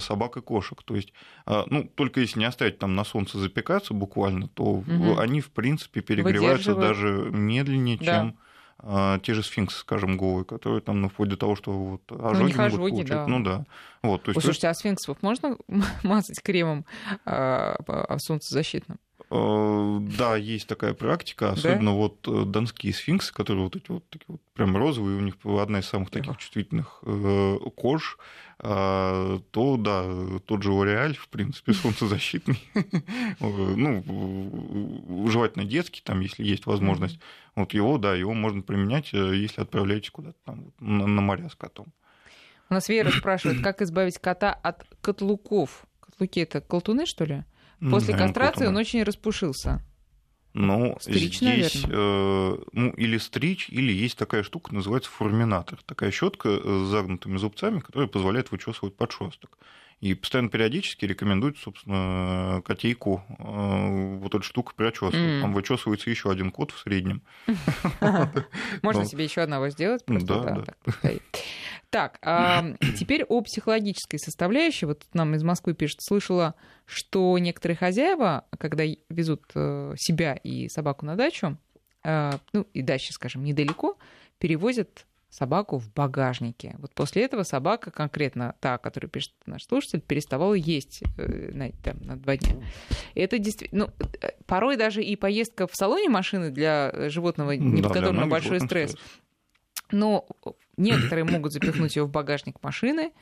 [0.00, 0.82] собак и кошек.
[0.82, 1.12] То есть,
[1.46, 5.18] э, ну, только если не оставить там на солнце запекаться буквально, то Мгм.
[5.18, 8.04] они, в принципе, перегреваются даже медленнее, Да.
[8.04, 8.38] чем
[8.84, 12.56] э, те же сфинксы, скажем, голые, которые там, ну, вплоть до того, что вот ожоги
[12.56, 13.08] могут ожоги, получать.
[13.10, 13.26] да.
[13.28, 13.64] Ну да.
[14.02, 15.56] Вот, то Ой, есть слушайте, а сфинксов можно
[16.02, 16.84] мазать кремом
[17.24, 18.98] а, а, солнцезащитным?
[19.34, 24.26] Э, Да, есть такая практика, особенно вот э, донские сфинксы, которые вот эти вот такие
[24.28, 26.38] вот прям розовые, у них одна из самых таких Ага.
[26.38, 28.18] чувствительных э, кож,
[28.58, 30.04] а, то да,
[30.46, 32.62] тот же Ореаль, в принципе, солнцезащитный,
[33.40, 37.18] ну, желательно детский, там, если есть возможность,
[37.56, 41.86] вот его, да, его можно применять, если отправляетесь куда-то там на моря с котом.
[42.70, 45.86] У нас Вера спрашивает, как избавить кота от котлуков?
[46.00, 47.44] Котлуки это колтуны, что ли?
[47.90, 49.82] После кастрации он очень распушился.
[50.54, 51.96] Ну, Стричь, здесь, наверное.
[51.98, 55.80] э, ну, или стричь, или есть такая штука, называется форминатор.
[55.86, 59.56] Такая щетка с загнутыми зубцами, которая позволяет вычесывать подшерсток.
[60.02, 65.14] И постоянно периодически рекомендуют, собственно, котейку э, вот эту штуку прочесывать.
[65.14, 65.40] М.
[65.40, 67.22] Там вычесывается еще один кот в среднем.
[68.82, 69.08] Можно Ну.
[69.08, 70.04] себе еще одного сделать?
[70.04, 70.64] Просто, Да,
[71.02, 71.12] да,
[71.90, 72.64] так а,
[72.98, 74.86] теперь о психологической составляющей.
[74.86, 81.06] Вот нам из Москвы пишет, слышала, что некоторые хозяева, когда везут э, себя и собаку
[81.06, 81.58] на дачу,
[82.02, 83.98] э, ну и дача, скажем, недалеко,
[84.38, 86.76] перевозят собаку в багажнике.
[86.78, 91.96] Вот после этого собака, конкретно та, которую пишет наш слушатель, переставала есть э, на, там,
[92.02, 92.62] на два дня.
[93.14, 93.86] И это действительно...
[93.86, 98.30] Ну, э, порой даже и поездка в салоне машины для животного Да, неподготовленного для многих
[98.30, 98.96] большой животных стресс.
[99.90, 100.26] Но
[100.76, 103.12] некоторые могут запихнуть ее в багажник машины,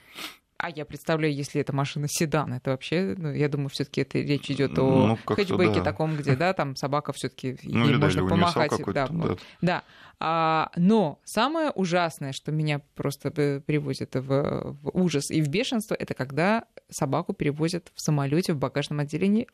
[0.62, 4.50] а я представляю, если это машина седан, это вообще, ну, я думаю, все-таки это речь
[4.50, 5.84] идет о Ну, хэтчбеке да.
[5.84, 8.72] таком, где, да, там собака все-таки Ну, ей можно помахать.
[8.92, 9.36] Да, да.
[9.62, 9.82] Да.
[10.18, 16.12] А, но самое ужасное, что меня просто приводит в, в ужас и в бешенство, это
[16.12, 19.46] когда собаку перевозят в самолете в багажном отделении.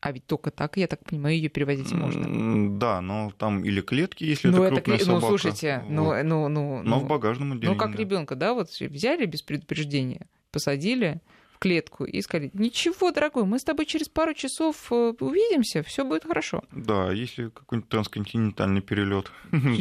[0.00, 2.78] А ведь только так, я так понимаю, ее перевозить можно.
[2.78, 5.26] Да, но там или клетки, если ну, это это, крупная кли- ну, собака.
[5.26, 6.12] слушайте, ну, вот.
[6.14, 7.74] э, ну, ну, Но ну, в багажном отделении.
[7.74, 7.98] ну, как да.
[7.98, 11.20] ребенка, да, вот взяли без предупреждения, посадили
[11.54, 16.04] в клетку и сказали, ничего, дорогой, мы с тобой через пару часов э, увидимся, все
[16.04, 16.62] будет хорошо.
[16.70, 19.32] Да, если какой-нибудь трансконтинентальный перелет.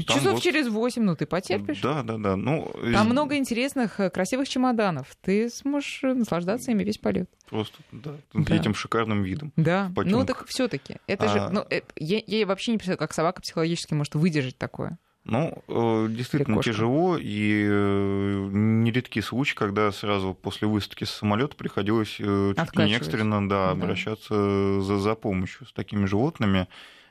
[0.08, 1.82] Часов через восемь, ну, ты потерпишь.
[1.82, 2.36] Да, да, да.
[2.36, 5.16] Ну, Там много интересных, э, красивых чемоданов.
[5.22, 7.30] Ты сможешь э, наслаждаться ими весь полет.
[7.48, 8.56] Просто, да, Да.
[8.56, 9.54] этим шикарным видом.
[9.56, 9.92] Да.
[9.96, 10.96] Ну так все-таки.
[11.06, 11.38] Это же.
[11.40, 14.98] А- Ну, э, я, я вообще не представляю, как собака психологически может выдержать такое.
[15.28, 22.16] Ну, э, действительно тяжело, и э, нередки случаи, когда сразу после высадки с самолета приходилось
[22.20, 23.72] э, чуть ли не экстренно да, Да.
[23.72, 26.68] обращаться за, за помощью с такими животными.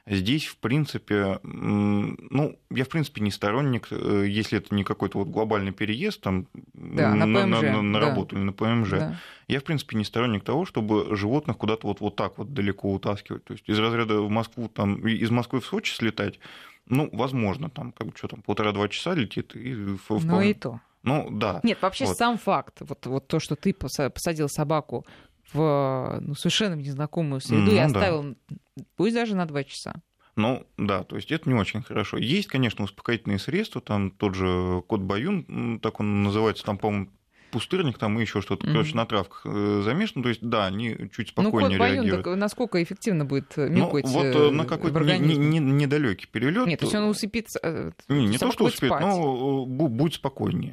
[0.09, 5.29] Здесь, в принципе, ну, я, в принципе, не сторонник, э, если это не какой-то вот
[5.29, 8.07] глобальный переезд там, Да, на на, ПМЖ, на- на да.
[8.07, 9.21] работу или на ПМЖ, Да.
[9.49, 13.45] я, в принципе, не сторонник того, чтобы животных куда-то вот, вот так вот далеко утаскивать.
[13.45, 16.38] То есть из разряда в Москву, там, из Москвы в Сочи слетать,
[16.87, 20.81] ну, возможно, там, как бы, что там, полтора-два часа летит, и Ну вполне- и то.
[21.03, 21.61] Ну, да.
[21.62, 22.16] Нет, вообще Вот.
[22.16, 25.05] сам факт, вот, вот то, что ты поса- посадил собаку
[25.53, 27.85] в ну, совершенно незнакомую среду и Ну да.
[27.87, 28.37] оставил,
[28.97, 29.95] пусть даже на два часа.
[30.35, 32.19] Ну, да, то есть это не очень хорошо.
[32.19, 37.09] Есть, конечно, успокоительные средства, там тот же кот Баюн, так он называется, там, по-моему,
[37.53, 38.75] пустырник там и еще что-то, Мгм.
[38.75, 40.25] короче, на травках э, замешано.
[40.25, 42.25] То есть, да, они чуть Ну, спокойнее Баюн, реагируют.
[42.27, 46.67] так насколько эффективно будет э, Ну, вот э, на какой-то не- не- не- недалекий перелет.
[46.67, 47.59] Нет, то есть он усыпится.
[47.63, 49.01] э, Не, не то, что успеет, спать.
[49.07, 50.73] но бу- будет спокойнее.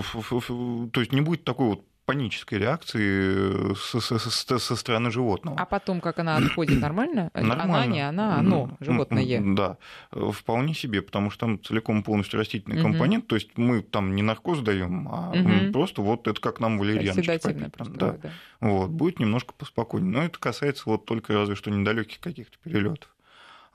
[0.00, 5.10] Ф- То есть не будет такой вот панической реакции э, со, со- со- со стороны
[5.10, 5.58] животного.
[5.58, 7.30] А потом, как она отходит, нормально?
[7.32, 7.92] Она Нормально.
[7.92, 9.42] не она, оно, М, животное.
[9.54, 9.78] Да,
[10.12, 12.82] э, вполне себе, потому что там целиком полностью растительный Мгм.
[12.92, 16.78] компонент, то есть мы там не наркоз даем, а м, просто вот это как нам
[16.78, 17.94] валерьяночки попить, просто.
[17.94, 18.12] да.
[18.22, 18.30] да.
[18.60, 20.12] Вот, будет немножко поспокойнее.
[20.12, 23.08] Но это касается вот только разве что недалеких каких-то перелетов.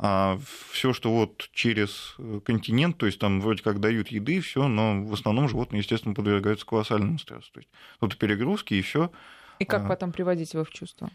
[0.02, 0.40] А
[0.72, 5.04] все, что вот через э, континент, то есть там вроде как дают еды, все, но
[5.04, 7.52] в основном животные, естественно, подвергаются колоссальному стрессу.
[7.52, 9.12] То есть тут перегрузки и все.
[9.60, 9.88] И как А.
[9.90, 11.10] потом приводить его в чувство?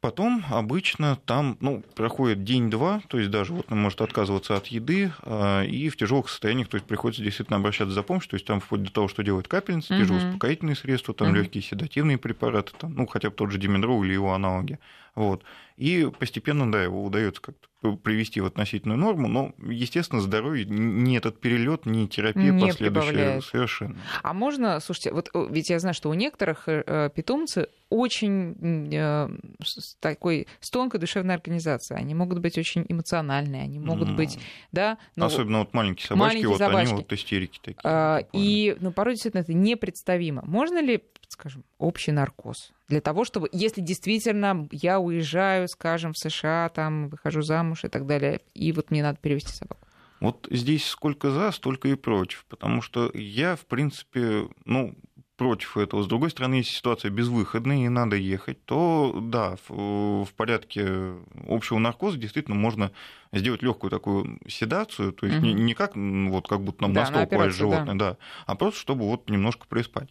[0.00, 5.12] Потом обычно там ну, проходит день-два, то есть даже вот он может отказываться от еды,
[5.22, 8.60] э, и в тяжелых состояниях то есть приходится действительно обращаться за помощью, то есть там
[8.60, 11.36] вплоть до того, что делают капельницы, те же успокоительные средства, там uh-huh.
[11.36, 14.78] легкие седативные препараты, там, ну хотя бы тот же димедрол или его аналоги.
[15.14, 15.44] Вот.
[15.76, 21.40] И постепенно, да, его удается как-то привести в относительную норму, но, естественно, здоровье не этот
[21.40, 23.44] перелет, не терапия не последующая прибавляет.
[23.44, 23.96] совершенно.
[24.22, 29.28] А можно, слушайте, вот ведь я знаю, что у некоторых э, питомцы очень э,
[29.64, 31.98] с такой с тонкой душевной организацией.
[31.98, 34.16] Они могут быть очень эмоциональные, они могут mm.
[34.16, 34.38] быть,
[34.72, 34.98] да.
[35.16, 36.90] Ну, Особенно вот маленькие собачки, маленькие вот собачки.
[36.90, 37.80] они вот истерики такие.
[37.84, 40.42] А, и, ну, порой действительно это непредставимо.
[40.44, 42.72] Можно ли скажем, общий наркоз.
[42.88, 48.06] Для того, чтобы, если действительно я уезжаю, скажем, в США, там, выхожу замуж и так
[48.06, 49.86] далее, и вот мне надо перевести собаку.
[50.20, 52.44] Вот здесь сколько за, столько и против.
[52.48, 54.94] Потому что я, в принципе, ну,
[55.40, 56.02] против этого.
[56.02, 61.14] С другой стороны, если ситуация безвыходная и надо ехать, то да, в, в порядке
[61.48, 62.92] общего наркоза действительно можно
[63.32, 65.46] сделать легкую такую седацию, то есть угу.
[65.46, 68.10] не, не как вот как будто нам да, на стол животное, да.
[68.10, 70.10] да, а просто чтобы вот немножко приспать.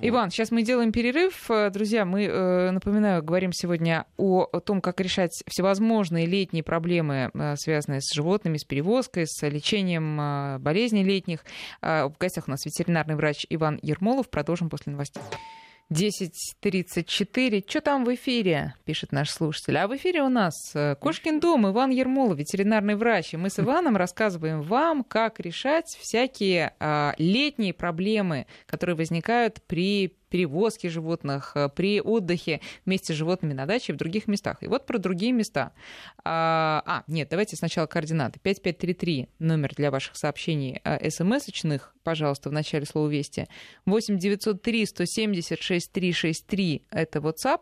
[0.00, 1.50] Иван, сейчас мы делаем перерыв.
[1.50, 7.54] Э, друзья, мы, э, напоминаю, говорим сегодня о том, как решать всевозможные летние проблемы, э,
[7.56, 11.44] связанные с животными, с перевозкой, с лечением болезней летних.
[11.80, 14.28] В гостях у нас ветеринарный врач Иван Ермолов.
[14.28, 15.22] Продолжим после новостей.
[15.92, 17.64] 10.34.
[17.68, 18.74] Что там в эфире?
[18.84, 19.76] Пишет наш слушатель.
[19.76, 23.34] А в эфире у нас э, Кошкин дом, Иван Ермолов, ветеринарный врач.
[23.34, 30.16] И мы с Иваном рассказываем вам, как решать всякие а, летние проблемы, которые возникают при
[30.34, 34.64] перевозки животных, э, при отдыхе вместе с животными на даче и в других местах.
[34.64, 35.70] И вот про другие места.
[36.24, 38.40] А, а нет, давайте сначала координаты.
[38.42, 43.46] 5533 номер для ваших сообщений э, смс-очных, пожалуйста, в начале слова «Вести».
[43.86, 47.60] 8 903 176 363— это WhatsApp.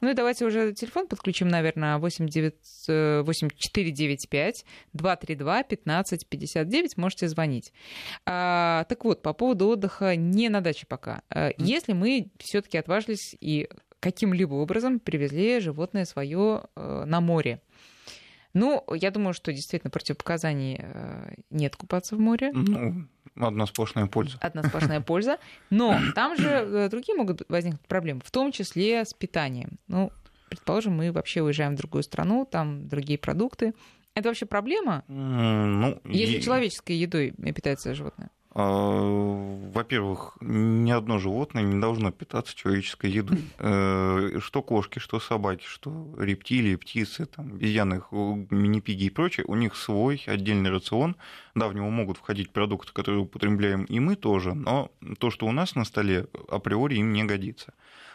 [0.00, 6.96] Ну и давайте уже телефон подключим, наверное, 8495 232 15 59.
[6.96, 7.72] Можете звонить.
[8.26, 11.22] А, так вот, по поводу отдыха не на даче пока.
[11.28, 13.68] А, если мы все-таки отважились и
[14.00, 17.60] каким-либо образом привезли животное свое э, на море.
[18.52, 22.50] Ну, я думаю, что действительно противопоказаний э, нет купаться в море.
[22.52, 24.38] Ну, одна сплошная польза.
[24.40, 25.38] Одна сплошная польза.
[25.70, 29.78] Но там же э, другие могут возникнуть проблемы, в том числе с питанием.
[29.86, 30.10] Ну,
[30.48, 33.72] предположим, мы вообще уезжаем в другую страну, там другие продукты.
[34.14, 35.04] Это вообще проблема?
[35.06, 36.42] Ну, если и...
[36.42, 38.30] человеческой едой питается животное?
[38.52, 43.44] А, во-первых, ни одно животное не должно питаться человеческой едой.
[43.58, 49.76] Э, что кошки, что собаки, что рептилии, птицы, там, обезьяны, мини-пиги и прочее, у них
[49.76, 51.16] свой отдельный рацион.
[51.54, 55.52] Да, в него могут входить продукты, которые употребляем и мы тоже, но то, что у
[55.52, 57.72] нас на столе, априори им не годится.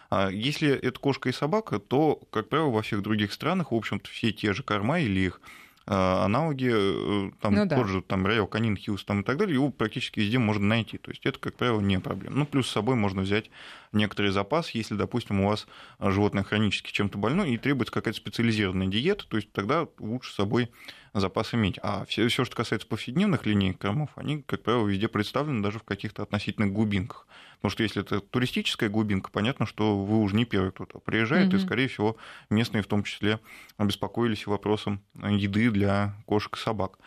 [0.09, 4.09] А если это кошка и собака, то, как правило, во всех других странах, в общем-то,
[4.09, 5.41] все те же корма или их
[5.87, 7.75] аналоги, э, там ну, да.
[7.75, 10.97] тот же там Canin Hughes там, и так далее, его практически везде можно найти.
[10.97, 12.37] То есть это, как правило, не проблема.
[12.37, 13.51] Ну, плюс с собой можно взять
[13.91, 15.67] некоторый запас, если, допустим, у вас
[15.99, 20.69] животное хронически чем-то больное и требуется какая-то специализированная диета, то есть тогда лучше с собой
[21.13, 21.79] запас иметь.
[21.81, 25.83] А все, все, что касается повседневных линеек кормов, они, как правило, везде представлены даже в
[25.83, 27.27] каких-то относительных глубинках.
[27.65, 31.57] Потому что если это туристическая глубинка, понятно, что вы уже не первый кто-то приезжает, mm-hmm.
[31.57, 32.15] и, скорее всего,
[32.51, 33.39] местные в том числе
[33.77, 36.99] обеспокоились вопросом еды для кошек и собак.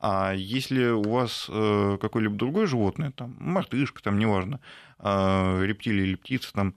[0.00, 4.60] А если у вас э, какое-либо другое животное, там мартышка, там неважно,
[5.00, 6.74] э, рептилия или птица, там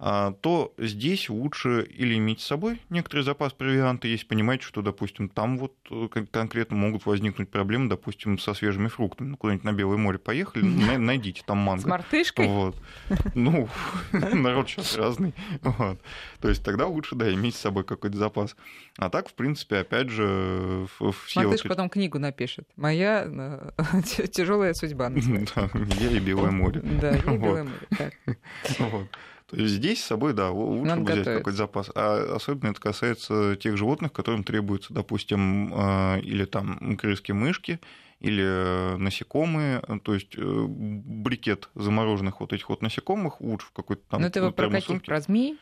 [0.00, 5.58] то здесь лучше или иметь с собой некоторый запас провианта, если понимаете, что, допустим, там
[5.58, 9.28] вот э, конкретно могут возникнуть проблемы, допустим, со свежими фруктами.
[9.28, 10.62] Ну, куда-нибудь на Белое море поехали,
[10.96, 11.82] найдите там манго.
[11.82, 12.46] С мартышкой?
[12.46, 12.76] Вот.
[13.34, 13.68] Ну,
[14.12, 15.34] народ сейчас разный.
[15.62, 16.00] Вот.
[16.40, 18.56] То есть тогда лучше, да, иметь с собой какой-то запас.
[18.96, 20.86] А так, в принципе, опять же,
[21.26, 21.40] все...
[21.40, 21.76] Мартышка вот...
[21.76, 22.66] потом книгу напишет.
[22.76, 25.10] Моя э, тяжелая судьба.
[25.10, 26.80] Да, я и Белое море.
[26.80, 29.08] Да, и Белое море.
[29.50, 29.56] Вот.
[29.58, 31.38] То есть здесь с собой, да, лучше Надо взять готовить.
[31.38, 31.90] какой-то запас.
[31.94, 37.80] А особенно это касается тех животных, которым требуется, допустим, э, или там крыски-мышки,
[38.20, 44.20] или насекомые, то есть э, брикет замороженных вот этих вот насекомых лучше в какой-то там...
[44.20, 45.02] Ну, это вы про каких?
[45.02, 45.58] Про змей?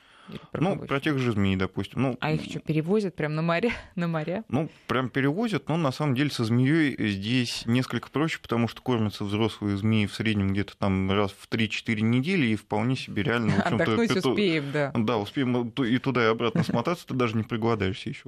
[0.51, 2.03] Про ну, про тех же змей, допустим.
[2.03, 3.73] Ну, а их что, перевозят прямо на море?
[3.95, 4.45] на море?
[4.49, 9.25] Ну, прям перевозят, но на самом деле со змеей здесь несколько проще, потому что кормятся
[9.25, 13.53] взрослые змеи в среднем где-то там раз в 3-4 недели, и вполне себе реально...
[13.53, 14.31] В Отдохнуть питу...
[14.31, 14.93] успеем, да.
[14.95, 18.25] Да, успеем и туда, и обратно смотаться, ты даже не приголодаешься еще.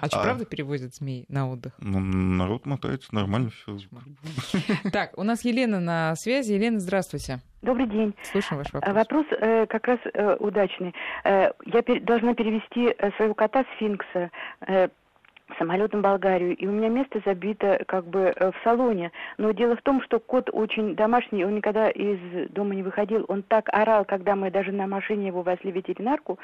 [0.00, 0.22] А что, а...
[0.22, 1.72] правда перевозят змей на отдых?
[1.78, 3.78] Ну, народ мотается, нормально все.
[4.92, 6.52] Так, у нас Елена на связи.
[6.52, 7.40] Елена, здравствуйте.
[7.62, 8.14] Добрый день.
[8.22, 8.94] Слушаем ваш вопрос.
[8.94, 10.94] Вопрос э, как раз э, удачный.
[11.24, 14.30] Э, я пер- должна перевести э, своего кота сфинкса
[14.66, 14.88] э,
[15.58, 19.12] самолетом в Болгарию, и у меня место забито как бы э, в салоне.
[19.38, 22.18] Но дело в том, что кот очень домашний, он никогда из
[22.50, 23.24] дома не выходил.
[23.28, 26.38] Он так орал, когда мы даже на машине его возли в ветеринарку,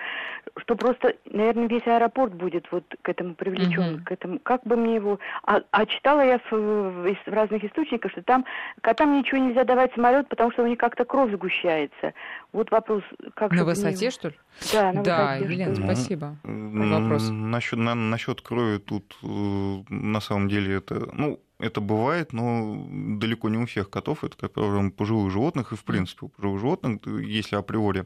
[0.59, 4.05] что просто, наверное, весь аэропорт будет вот к этому привлечен, Мгм.
[4.05, 4.39] к этому.
[4.39, 5.19] Как бы мне его...
[5.45, 8.45] А, а читала я в, в- из- в разных источниках, что там
[8.81, 12.15] котам ничего нельзя давать в самолет, потому что у них как-то кровь сгущается.
[12.53, 13.03] Вот вопрос,
[13.35, 14.35] как На мне высоте, его- что ли?
[14.73, 15.53] Да, на Да, высоте.
[15.55, 16.37] Елена, что- Ну, спасибо.
[16.45, 17.29] Вопрос.
[17.31, 22.77] Насчет, на, насчет крови тут э, на самом деле это, ну, это бывает, но
[23.19, 24.25] далеко не у всех котов.
[24.25, 25.73] Это, как правило, пожилых животных.
[25.73, 28.05] И, в принципе, у пожилых животных, если априори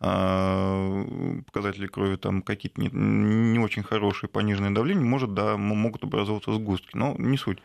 [0.00, 1.06] а,
[1.46, 6.90] показатели крови там какие-то не, не очень хорошие, пониженное давление, может, да, могут образовываться сгустки,
[6.94, 7.58] но не суть.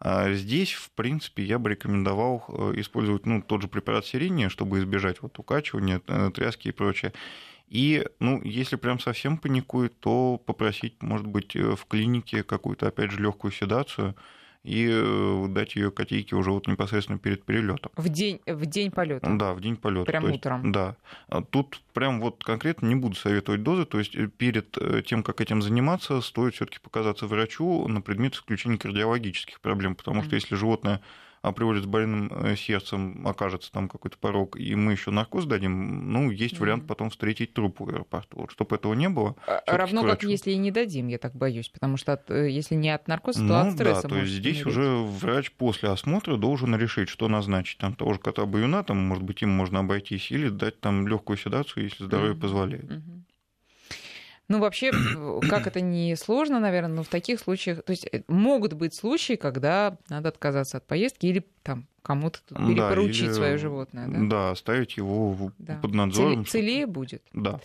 [0.00, 4.78] А Здесь, в принципе, я бы рекомендовал э, использовать ну, тот же препарат сирения, чтобы
[4.78, 7.12] избежать вот укачивания, э, тряски и прочее.
[7.68, 13.10] И, ну, если прям совсем паникует, то попросить, может быть, э, в клинике какую-то, опять
[13.10, 14.14] же, легкую седацию
[14.62, 17.90] и э, дать ее котейке уже вот непосредственно перед перелетом.
[17.96, 19.28] В день, в день полета.
[19.32, 20.06] Да, в день полета.
[20.06, 20.72] Прям То есть, утром.
[20.72, 20.96] Да.
[21.28, 25.40] А Тут прям вот конкретно не буду советовать дозы, то есть э, перед тем, как
[25.40, 30.36] этим заниматься, стоит все-таки показаться врачу на предмет исключения кардиологических проблем, потому что Мгм.
[30.36, 31.00] если животное
[31.48, 36.30] априори с больным э, сердцем окажется там какой-то порог, и мы еще наркоз дадим, ну,
[36.30, 38.40] есть вариант потом встретить труп в аэропорту.
[38.40, 39.36] Вот, чтобы этого не было.
[39.46, 42.74] А, Равно как если и не дадим, я так боюсь, потому что от, э, если
[42.74, 44.78] не от наркоза, то Ну от стресса да, то есть здесь умереть.
[44.78, 47.78] уже врач после осмотра должен решить, что назначить.
[47.78, 51.36] Там того же кота баюна, там, может быть, им можно обойтись, или дать там легкую
[51.36, 52.40] седацию, если здоровье Мгм.
[52.40, 52.90] позволяет.
[52.90, 53.24] Мгм.
[54.48, 54.92] Ну, вообще,
[55.50, 59.34] как это не сложно, наверное, но в таких случаях, то есть э, могут быть случаи,
[59.34, 64.18] когда надо отказаться от поездки или там кому-то тут Да, перепоручить или- свое животное, да?
[64.20, 65.78] Да, оставить его в- Да.
[65.82, 66.42] под надзором.
[66.42, 67.22] Целе- целее будет.
[67.32, 67.58] Да.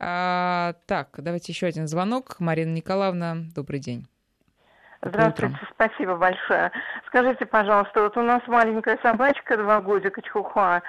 [0.00, 2.36] А, так, давайте еще один звонок.
[2.40, 4.08] Марина Николаевна, добрый день.
[5.02, 6.72] Здравствуйте, спасибо большое.
[7.06, 10.82] Скажите, пожалуйста, вот у нас маленькая собачка, два годика, Чхухуа.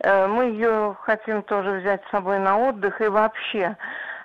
[0.00, 3.00] Э, Мы ее хотим тоже взять с собой на отдых.
[3.00, 3.76] И вообще,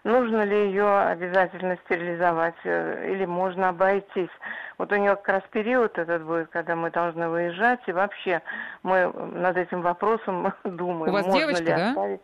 [0.06, 4.30] нужно ли ее обязательно стерилизовать э, или можно обойтись?
[4.78, 7.82] Вот у нее как раз период этот будет, когда мы должны выезжать.
[7.88, 8.42] И вообще,
[8.84, 11.10] мы над этим вопросом думаем.
[11.10, 11.90] У вас можно девочка, ли да?
[11.90, 12.22] оставить.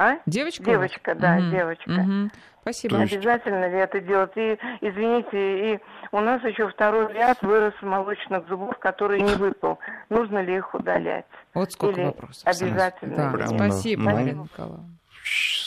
[0.00, 0.12] А?
[0.26, 0.62] Девочка?
[0.62, 1.90] Девочка, да, Мгм, девочка.
[1.90, 2.30] мгм.
[2.62, 2.96] Спасибо.
[2.98, 4.30] Есть- Обязательно ли это делать?
[4.36, 5.80] И, извините, и
[6.12, 9.78] у нас еще второй ряд вырос молочных зубов, который не выпал.
[10.08, 11.24] Нужно ли их удалять?
[11.54, 12.46] Вот сколько или вопросов.
[12.46, 13.16] обязательно.
[13.16, 14.84] Да, Прям, спасибо, Марина Николаевна.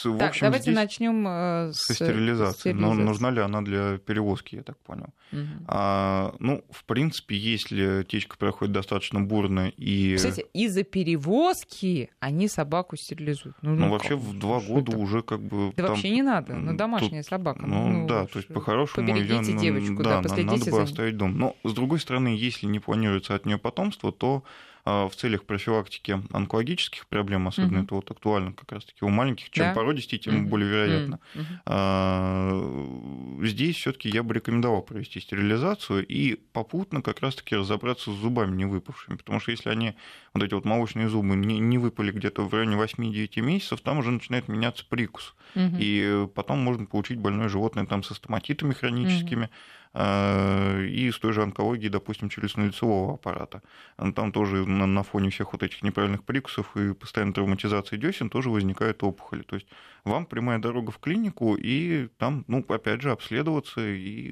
[0.04, 2.74] В Так, общем, давайте здесь начнем э, с со стерилизацией.
[2.74, 3.02] Но стерилизации.
[3.04, 5.06] нужна ли она для перевозки, я так понял.
[5.30, 5.64] Мгм.
[5.68, 10.16] А, ну, в принципе, если течка проходит достаточно бурно и...
[10.16, 13.56] Кстати, из-за перевозки они собаку стерилизуют.
[13.62, 14.98] Ну, Ну, ну вообще в два года это?
[15.00, 15.72] уже как бы...
[15.76, 17.66] Да там- вообще не надо, ну домашняя тут- собака.
[17.66, 21.16] Ну, да, то есть по-хорошему поберегите ну, девочку, да, да, последите надо за бы оставить
[21.16, 21.38] дом.
[21.38, 24.44] Но, с другой стороны, если не планируется от нее потомство, то
[24.84, 27.84] в целях профилактики онкологических проблем, особенно Мгм.
[27.84, 29.74] это вот актуально как раз-таки у маленьких, чем Да.
[29.74, 30.48] породистей, тем Мгм.
[30.48, 31.20] более вероятно.
[31.66, 38.56] А, Здесь все-таки я бы рекомендовал провести стерилизацию и попутно как раз-таки разобраться с зубами
[38.56, 39.94] не выпавшими, потому что если они,
[40.34, 44.10] вот эти вот молочные зубы, не, не выпали где-то в районе 8-9 месяцев, там уже
[44.10, 45.34] начинает меняться прикус.
[45.54, 45.76] Мгм.
[45.78, 49.48] И потом можно получить больное животное там со стоматитами хроническими э,
[49.94, 53.62] и с той же онкологией, допустим, челюстно-лицевого аппарата.
[53.96, 59.02] Там тоже на, фоне всех вот этих неправильных прикусов и постоянной травматизации десен тоже возникают
[59.02, 59.42] опухоли.
[59.42, 59.66] То есть
[60.04, 64.30] вам прямая дорога в клинику, и там, ну, опять же, обследоваться и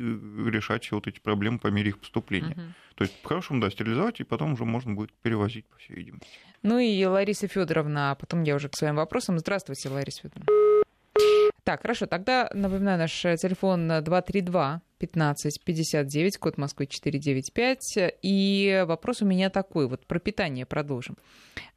[0.49, 2.55] решать все вот эти проблемы по мере их поступления.
[2.57, 2.75] Мгм.
[2.94, 6.27] То есть, по-хорошему, да, стерилизовать, и потом уже можно будет перевозить, по всей видимости.
[6.62, 9.38] Ну и Лариса Федоровна, а потом я уже к своим вопросам.
[9.38, 10.46] Здравствуйте, Лариса Федоровна.
[11.64, 18.12] Так, хорошо, тогда напоминаю, наш телефон 232 15 59, код Москвы 495.
[18.22, 21.16] И вопрос у меня такой, вот про питание продолжим.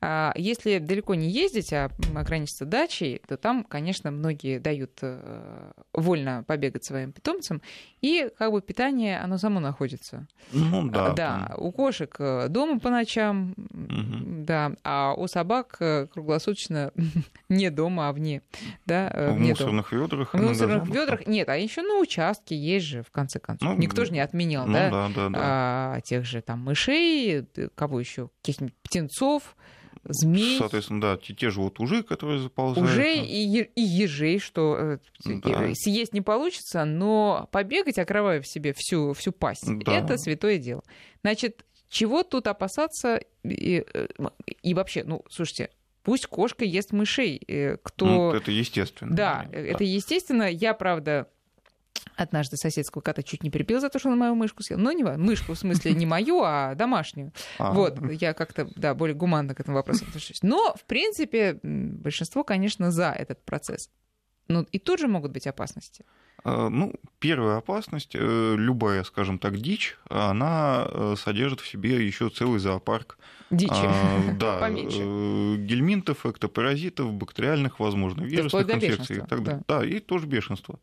[0.01, 6.43] А, Если далеко не ездить, а ограничиться дачей, то там, конечно, многие дают э, вольно
[6.45, 7.61] побегать своим питомцам,
[8.01, 10.27] и как бы питание, оно само находится.
[10.51, 11.05] Ну, да.
[11.07, 14.43] А, Да, у кошек э, дома по ночам, Мгм.
[14.45, 16.91] да, а у собак э, круглосуточно
[17.49, 18.41] не дома, а вне,
[18.85, 19.71] да, В вне дома.
[19.71, 20.33] мусорных ведрах.
[20.33, 23.69] В мусорных ведрах нет, а еще на участке есть же, в конце концов.
[23.69, 25.39] Ну, Никто же не отменял, Ну да, да, да, да.
[25.39, 27.45] а, тех же там мышей,
[27.75, 29.55] кого еще, каких-нибудь птенцов,
[30.03, 32.89] змей, Соответственно, да, те, те же вот ужи, которые заползают.
[32.89, 35.69] ужей ну, и, и ежей, что э, Да.
[35.75, 39.93] съесть не получится, но побегать, окрывая в себе всю, всю пасть, Да.
[39.93, 40.83] это святое дело.
[41.21, 43.21] Значит, чего тут опасаться?
[43.43, 44.07] И, э,
[44.61, 45.69] и вообще, ну, слушайте,
[46.03, 47.41] пусть кошка ест мышей.
[47.47, 48.05] Э, кто...
[48.05, 49.15] Ну, это естественно.
[49.15, 50.51] Да, да, это естественно.
[50.51, 51.29] Я, правда,
[52.15, 54.79] Однажды соседского кота чуть не припил за то, что он мою мышку съел.
[54.79, 57.31] Но не мышку, в смысле, не мою, а домашнюю.
[57.57, 57.71] А.
[57.71, 60.43] Вот, я как-то, да, более гуманно к этому вопросу отношусь.
[60.43, 63.89] Но, в принципе, большинство, конечно, за этот процесс.
[64.47, 66.05] Ну, и тут же могут быть опасности.
[66.43, 72.29] А, ну, первая опасность, э, любая, скажем так, дичь, она э, содержит в себе еще
[72.29, 73.17] целый зоопарк.
[73.49, 73.71] Дичи.
[73.73, 74.99] А, да, Поменьше.
[74.99, 79.17] Э, гельминтов, эктопаразитов, бактериальных, возможно, вирусных инфекций.
[79.17, 79.63] И так далее.
[79.67, 79.79] Да.
[79.79, 80.79] да, и тоже бешенство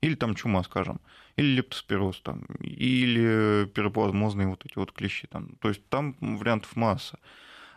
[0.00, 1.00] или там чума, скажем,
[1.36, 5.26] или лептоспироз, там, или пироплазмозные вот эти вот клещи.
[5.28, 5.56] Там.
[5.60, 7.18] То есть там вариантов масса.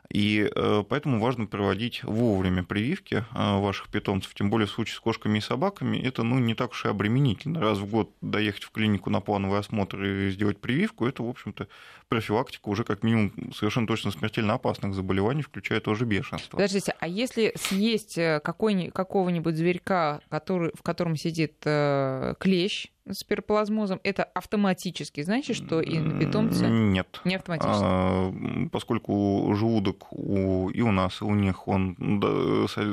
[0.09, 4.99] И э, поэтому важно проводить вовремя прививки э, ваших питомцев, тем более в случае с
[4.99, 7.59] кошками и собаками, это ну, не так уж и обременительно.
[7.59, 11.67] Раз в год доехать в клинику на плановый осмотр и сделать прививку, это, в общем-то,
[12.09, 16.57] профилактика уже как минимум совершенно точно смертельно опасных заболеваний, включая тоже бешенство.
[16.57, 24.23] Подождите, а если съесть э, какого-нибудь зверька, который, в котором сидит клещ, с пироплазмозом, это
[24.23, 26.67] автоматически значит, что и на питомце?
[26.67, 27.21] Нет.
[27.25, 27.83] Не автоматически.
[27.83, 28.33] А,
[28.71, 31.97] поскольку желудок у, и у нас, и у них, он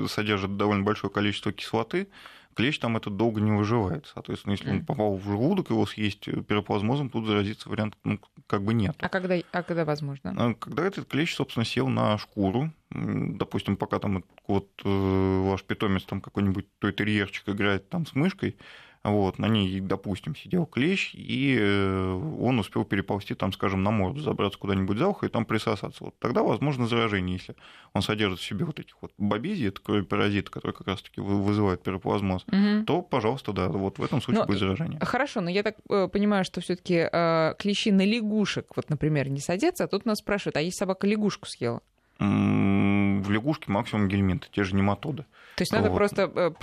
[0.08, 2.08] содержит довольно большое количество кислоты,
[2.54, 4.11] клещ там этот долго не выживает.
[4.12, 8.74] Соответственно, если он попал в желудок, его съесть пироплазмозом, тут заразиться вариант ну, как бы
[8.74, 8.96] нет.
[8.98, 10.34] А когда, а когда возможно?
[10.36, 16.02] А, когда этот клещ, собственно, сел на шкуру, допустим, пока там вот э, ваш питомец
[16.02, 18.56] там какой-нибудь той терьерчик играет там с мышкой,
[19.03, 24.20] вот, на ней, допустим, сидел клещ, и э, он успел переползти, там, скажем, на морду,
[24.20, 26.05] забраться куда-нибудь за ухо и там присосаться.
[26.05, 27.57] Вот тогда возможно заражение, если
[27.94, 31.82] он содержит в себе вот этих вот бобези, это кровь паразит, который как раз-таки вызывает
[31.82, 32.84] пироплазмоз, угу.
[32.84, 35.01] то, пожалуйста, да, вот в этом случае но, будет заражение.
[35.01, 39.30] Хорошо, но я так э, понимаю, что все таки э, клещи на лягушек, вот, например,
[39.30, 41.80] не садятся, а тут нас спрашивают, а если собака лягушку съела?
[42.20, 45.24] В лягушке максимум гельминты, те же нематоды.
[45.56, 45.96] То есть надо вот.
[45.96, 46.54] просто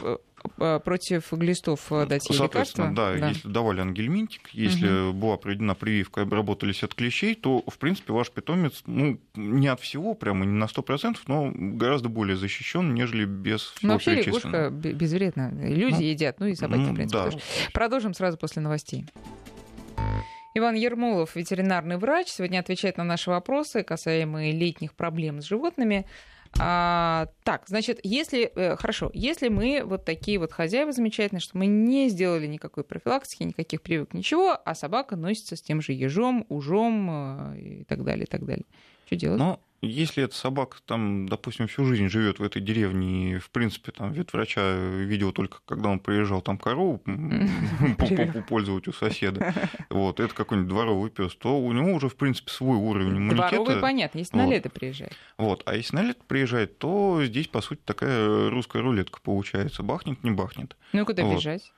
[0.57, 2.89] Э, против глистов э, дать ей лекарства?
[2.91, 5.17] Да, да, если давали ангельминтик, если угу.
[5.17, 9.79] была проведена прививка и обработались от клещей, то, в принципе, ваш питомец, ну, не от
[9.79, 14.69] всего, прямо не на 100%, но гораздо более защищен, нежели без всего Но вообще лягушка
[14.69, 15.51] безвредна.
[15.51, 17.25] Люди ну, едят, ну и собаки, ну, в принципе, да.
[17.31, 17.43] тоже.
[17.73, 19.05] Продолжим сразу после новостей.
[20.57, 26.07] Иван Ермолов, ветеринарный врач, сегодня отвечает на наши вопросы, касаемые летних проблем с животными.
[26.59, 31.67] А, так, значит, если э, хорошо, если мы вот такие вот хозяева замечательные, что мы
[31.67, 37.53] не сделали никакой профилактики, никаких прививок, ничего, а собака носится с тем же ежом, ужом
[37.53, 38.65] э, и так далее, и так далее.
[39.05, 39.39] Что делать?
[39.39, 43.91] Ну, если эта собака там, допустим, всю жизнь живет в этой деревне, и, в принципе,
[43.91, 47.01] там ветврача видел только, когда он приезжал там корову
[48.47, 49.53] пользовать у соседа,
[49.89, 53.49] вот, это какой-нибудь дворовый пес, то у него уже, в принципе, свой уровень иммунитета.
[53.49, 55.15] Дворовый, понятно, если на лето приезжает.
[55.37, 59.83] Вот, а если на лето приезжает, то здесь, по сути, такая русская рулетка получается.
[59.83, 60.75] Бахнет, не бахнет.
[60.93, 61.71] Ну и куда бежать?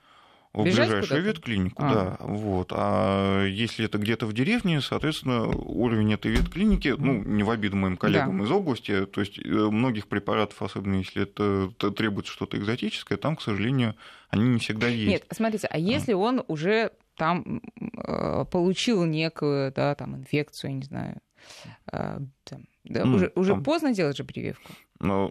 [0.53, 1.93] В Бежать ближайшую ветклинику, а.
[1.93, 2.17] да.
[2.19, 2.71] Вот.
[2.75, 7.97] А если это где-то в деревне, соответственно, уровень этой ветклиники, ну, не в обиду моим
[7.97, 8.45] коллегам да.
[8.45, 13.41] из области, то есть э, многих препаратов, особенно если это требует что-то экзотическое, там, к
[13.41, 13.95] сожалению,
[14.29, 15.09] они не всегда есть.
[15.09, 21.21] Нет, смотрите, а если он уже там э, получил некую, да, там, инфекцию, не знаю,
[21.91, 24.71] там, да, ну, уже, уже поздно делать же прививку?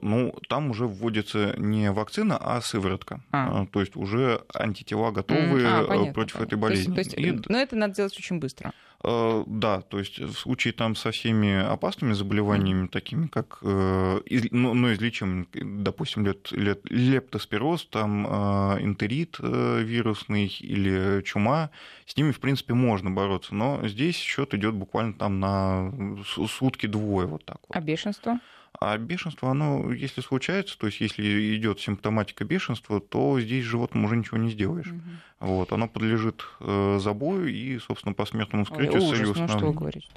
[0.03, 3.21] ну, там уже вводится не вакцина, а сыворотка.
[3.33, 3.63] А.
[3.63, 6.47] а то есть уже антитела готовы а, понятно, против понятно.
[6.47, 6.95] этой болезни.
[6.95, 7.51] То есть, то есть, И...
[7.51, 8.73] Но это надо делать очень быстро.
[9.05, 14.21] Э, да, то есть в случае там со всеми опасными заболеваниями, такими как э,
[14.51, 21.71] ну, ну, излечим, допустим, леп, лептоспироз, там э, энтерит вирусный или чума,
[22.07, 23.55] с ними, в принципе, можно бороться.
[23.55, 25.93] Но здесь счет идет буквально там на
[26.25, 27.77] сутки-двое вот так вот.
[27.77, 28.41] А бешенство?
[28.81, 34.17] А бешенство, оно, если случается, то есть если идет симптоматика бешенства, то здесь животному уже
[34.17, 34.89] ничего не сделаешь.
[34.89, 35.01] Угу.
[35.41, 40.09] Вот, оно подлежит э, забою и, собственно, посмертному вскрытию Ой, ужас, ну что вы говорите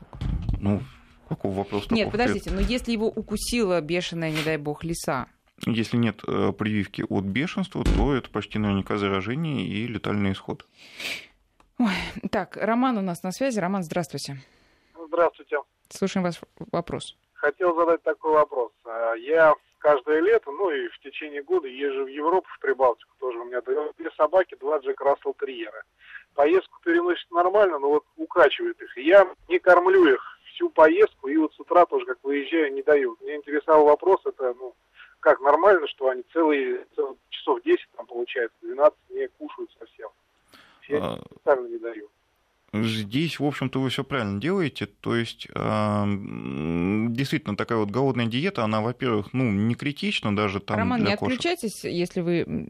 [0.60, 0.82] Ну,
[1.28, 1.93] какого вопроса?
[1.93, 5.28] Нет, подождите, но если его укусила бешеная, не дай бог, лиса,
[5.66, 10.68] если нет э, прививки от бешенства, то это почти наверняка заражение и летальный исход.
[11.78, 11.93] Ой,
[12.32, 13.60] так, Роман у нас на связи.
[13.60, 14.41] Роман, здравствуйте.
[15.08, 15.58] Здравствуйте.
[15.89, 16.39] Слушаем вас
[16.72, 18.71] вопрос хотел задать такой вопрос.
[18.85, 23.39] А, я каждое лето, ну и в течение года езжу в Европу, в Прибалтику тоже.
[23.39, 25.83] У меня две собаки, два Джек Рассел Терьера.
[26.35, 28.95] Поездку переносит нормально, но вот укачивает их.
[28.97, 33.17] Я не кормлю их всю поездку, и вот с утра тоже, как выезжаю, не даю.
[33.21, 34.75] Меня интересовал вопрос, это, ну,
[35.19, 40.09] как нормально, что они целые, целые часов 10, там, получается, 12 не кушают совсем.
[40.87, 41.19] Я а...
[41.31, 42.09] специально не даю.
[42.74, 44.86] Здесь, в общем-то, вы все правильно делаете.
[44.86, 45.47] То есть,
[47.13, 51.17] действительно, такая вот голодная диета, она, во-первых, ну, не критична даже там Роман, для не
[51.17, 51.38] кошек.
[51.38, 52.67] отключайтесь, если вы...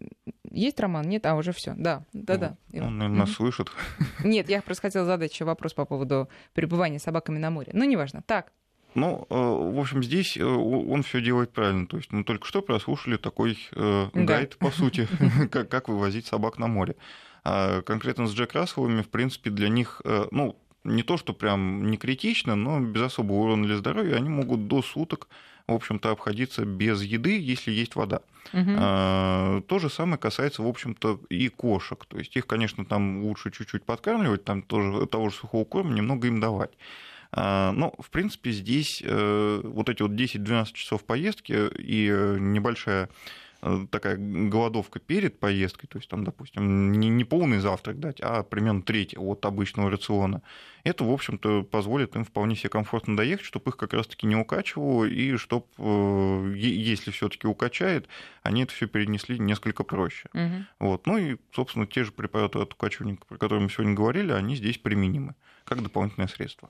[0.50, 1.08] Есть Роман?
[1.08, 1.26] Нет?
[1.26, 1.74] А, уже все.
[1.78, 2.58] Да, да, да.
[2.74, 3.72] Ну, Он, наверное, нас слышит.
[4.24, 7.72] Нет, я просто хотела задать еще вопрос по поводу пребывания с собаками на море.
[7.74, 8.22] Ну, неважно.
[8.26, 8.52] Так,
[8.94, 11.88] Ну, э, в общем, здесь э, он все делает правильно.
[11.88, 14.24] То есть мы только что прослушали такой э, Да.
[14.24, 15.08] гайд, по сути,
[15.52, 16.96] как, как вывозить собак на море.
[17.44, 21.90] А конкретно с Джек Расселовыми, в принципе, для них, э, ну, не то, что прям
[21.90, 25.28] не критично, но без особого урона для здоровья, они могут до суток,
[25.68, 28.22] в общем-то, обходиться без еды, если есть вода.
[28.54, 32.06] А, То же самое касается, в общем-то, и кошек.
[32.06, 36.28] То есть их, конечно, там лучше чуть-чуть подкармливать, там тоже того же сухого корма немного
[36.28, 36.72] им давать.
[37.32, 43.10] А, Но, в принципе, здесь э, вот эти вот 10-12 часов поездки и э, небольшая
[43.92, 48.82] такая голодовка перед поездкой, то есть там, допустим, не, не полный завтрак дать, а примерно
[48.82, 50.42] треть от обычного рациона,
[50.84, 55.06] это, в общем-то, позволит им вполне себе комфортно доехать, чтобы их как раз-таки не укачивало,
[55.06, 55.68] и чтобы,
[56.58, 58.08] если все-таки укачает,
[58.42, 60.30] они это все перенесли несколько проще.
[60.34, 60.68] Мгм.
[60.80, 61.06] Вот.
[61.06, 64.78] Ну и, собственно, те же препараты от укачивания, про которые мы сегодня говорили, они здесь
[64.78, 65.36] применимы
[65.66, 66.70] как дополнительное средство.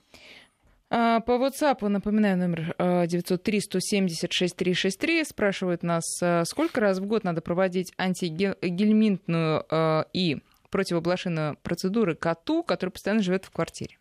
[0.94, 7.40] А, По WhatsApp, напоминаю, номер э, 903-170-6363, спрашивают нас, э, сколько раз в год надо
[7.40, 9.64] проводить антигельминтную
[10.12, 13.96] и противоблошиную процедуры коту, который постоянно живет в квартире?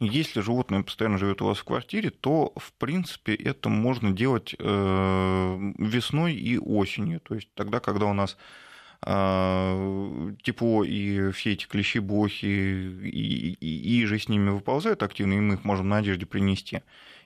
[0.00, 5.72] Если животное постоянно живет у вас в квартире, то, в принципе, это можно делать э,
[5.76, 7.20] весной и осенью.
[7.20, 8.38] То есть тогда, когда у нас
[9.02, 15.40] тепло и все эти клещи, блохи и, и, и же с ними выползают активно, и
[15.40, 16.82] мы их можем на одежде принести.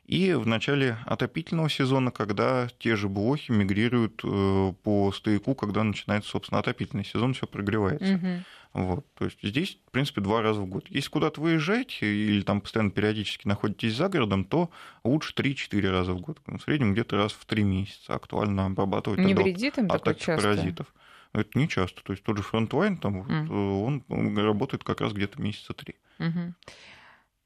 [0.07, 6.31] И в начале отопительного сезона, когда те же блохи мигрируют э, по стояку, когда начинается,
[6.31, 8.15] собственно, отопительный сезон, все прогревается.
[8.15, 8.45] Мгм.
[8.75, 9.07] Вот.
[9.15, 10.87] То есть здесь, в принципе, два раза в год.
[10.89, 14.71] Если куда-то выезжаете или там постоянно периодически находитесь за городом, то
[15.05, 16.39] лучше 3-4 раза в год.
[16.47, 20.25] В среднем где-то раз в 3 месяца актуально обрабатывать Не от вредит им такое атаки
[20.25, 20.43] часто?
[20.43, 20.87] паразитов.
[21.33, 22.03] Это не часто.
[22.03, 25.97] То есть тот же Frontline, там, э, он работает как раз где-то месяца три.
[26.19, 26.55] Мгм.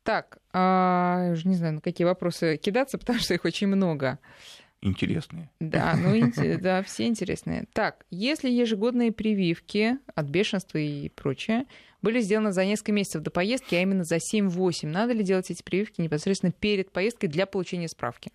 [0.03, 4.19] Так, а, я уже не знаю, на какие вопросы кидаться, потому что их очень много.
[4.83, 5.51] Интересные.
[5.59, 6.15] Да, ну
[6.61, 7.67] да, все интересные.
[7.73, 11.65] Так, если ежегодные прививки от бешенства и прочее
[12.03, 15.63] были сделаны за несколько месяцев до поездки, а именно за 7-8, надо ли делать эти
[15.63, 18.31] прививки непосредственно перед поездкой для получения справки?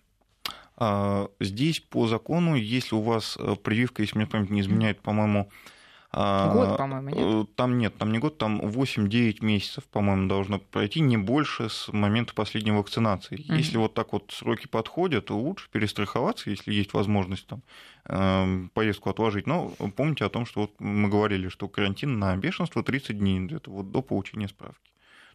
[0.76, 5.50] А, Здесь по закону, если у вас э, прививка, если мне память не изменяет, по-моему...
[6.10, 7.18] а, Год, по-моему, нет?
[7.18, 11.92] э, Там нет, там не год, там 8-9 месяцев, по-моему, должно пройти, не больше с
[11.92, 13.36] момента последней вакцинации.
[13.46, 13.56] Мгм.
[13.56, 17.62] Если вот так вот сроки подходят, то лучше перестраховаться, если есть возможность там
[18.06, 19.46] э, поездку отложить.
[19.46, 23.70] Но помните о том, что вот мы говорили, что карантин на бешенство 30 дней, где-то
[23.70, 24.90] вот до получения справки.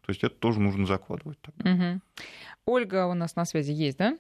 [0.06, 1.38] То есть это тоже нужно закладывать.
[1.42, 1.70] тогда.
[1.70, 2.02] Мгм.
[2.66, 4.18] Ольга у нас на связи есть, да?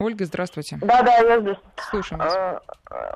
[0.00, 0.78] Ольга, здравствуйте.
[0.80, 1.58] Да, да, я здесь.
[1.90, 2.34] Слушаем вас.
[2.34, 2.60] А,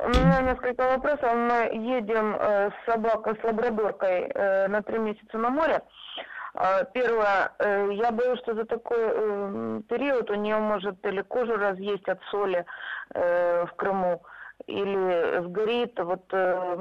[0.04, 1.34] У меня несколько вопросов.
[1.34, 5.80] Мы едем э, с собакой, с лабрадоркой э, на три месяца на море.
[6.92, 12.06] Первое, э, я боюсь, что за такой э, период у нее может или кожу разъесть
[12.06, 12.66] от соли
[13.14, 14.22] э, в Крыму,
[14.66, 15.98] или сгорит.
[15.98, 16.76] Вот э,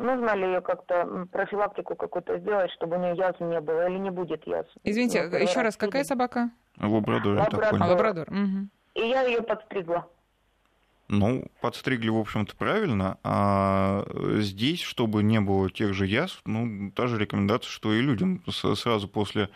[0.00, 4.10] нужно ли ее как-то профилактику какую-то сделать, чтобы у нее язв не было, или не
[4.10, 4.70] будет язв?
[4.84, 6.50] Извините, еще раз, какая собака?
[6.80, 7.82] Лабрадор, Лабрадор.
[7.82, 8.30] А, лабрадор.
[8.30, 8.70] Мгм.
[8.94, 10.08] И я ее подстригла.
[11.08, 13.18] Ну, подстригли, в общем-то, правильно.
[13.22, 14.06] А
[14.38, 19.08] здесь, чтобы не было тех же язв, ну, та же рекомендация, что и людям сразу
[19.08, 19.48] после э,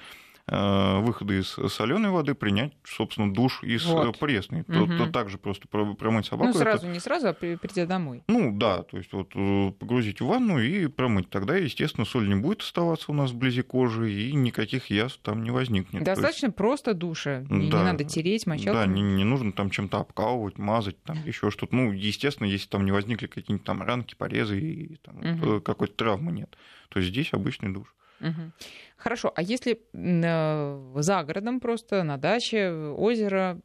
[0.48, 4.14] выхода из соленой воды принять, собственно, душ из Вот.
[4.14, 4.62] э, пресной.
[4.62, 4.98] То- Мгм.
[4.98, 6.44] то также просто про- промыть собаку.
[6.44, 8.22] Ну, это- сразу, не сразу, а при- придя домой.
[8.28, 11.30] Ну, да, то есть вот э, погрузить в ванну и промыть.
[11.30, 15.50] Тогда, естественно, соль не будет оставаться у нас вблизи кожи, и никаких язв там не
[15.50, 16.04] возникнет.
[16.04, 17.40] То есть- Достаточно просто душа.
[17.50, 17.82] Не, не Да.
[17.82, 18.86] надо тереть Да, мочалкой.
[18.88, 21.74] не, не нужно там чем-то обкалывать, мазать, там еще что-то.
[21.74, 26.30] Ну, естественно, если там не возникли какие-нибудь там ранки, порезы и там, э, какой-то травмы
[26.30, 26.56] нет,
[26.88, 27.92] то здесь обычный душ.
[28.20, 28.52] Мгм.
[28.96, 33.60] Хорошо, а если э, за городом просто, на даче, озеро,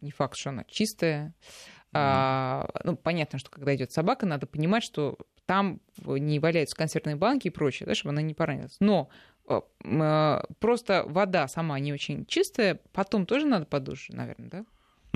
[0.00, 1.34] не факт, что оно чистое,
[1.92, 5.16] а, ну, понятно, что когда идет собака, надо понимать, что
[5.46, 8.76] там не валяются консервные банки и прочее, да, чтобы она не поранилась.
[8.80, 9.08] Но
[9.48, 14.64] э, э, просто вода сама не очень чистая, потом тоже надо под душ, наверное, да?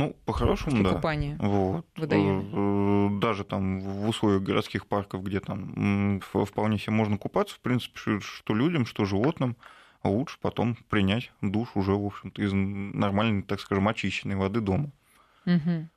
[0.00, 0.94] Ну, по-хорошему, да.
[0.94, 1.36] купания.
[1.38, 1.84] Вот.
[1.96, 7.60] Э, э, Даже там в условиях городских парков, где там вполне себе можно купаться, в
[7.60, 9.56] принципе, что- людям, что животным,
[10.02, 14.90] лучше потом принять душ уже, в общем-то, из нормальной, так скажем, очищенной воды дома.
[15.44, 15.90] Мгм.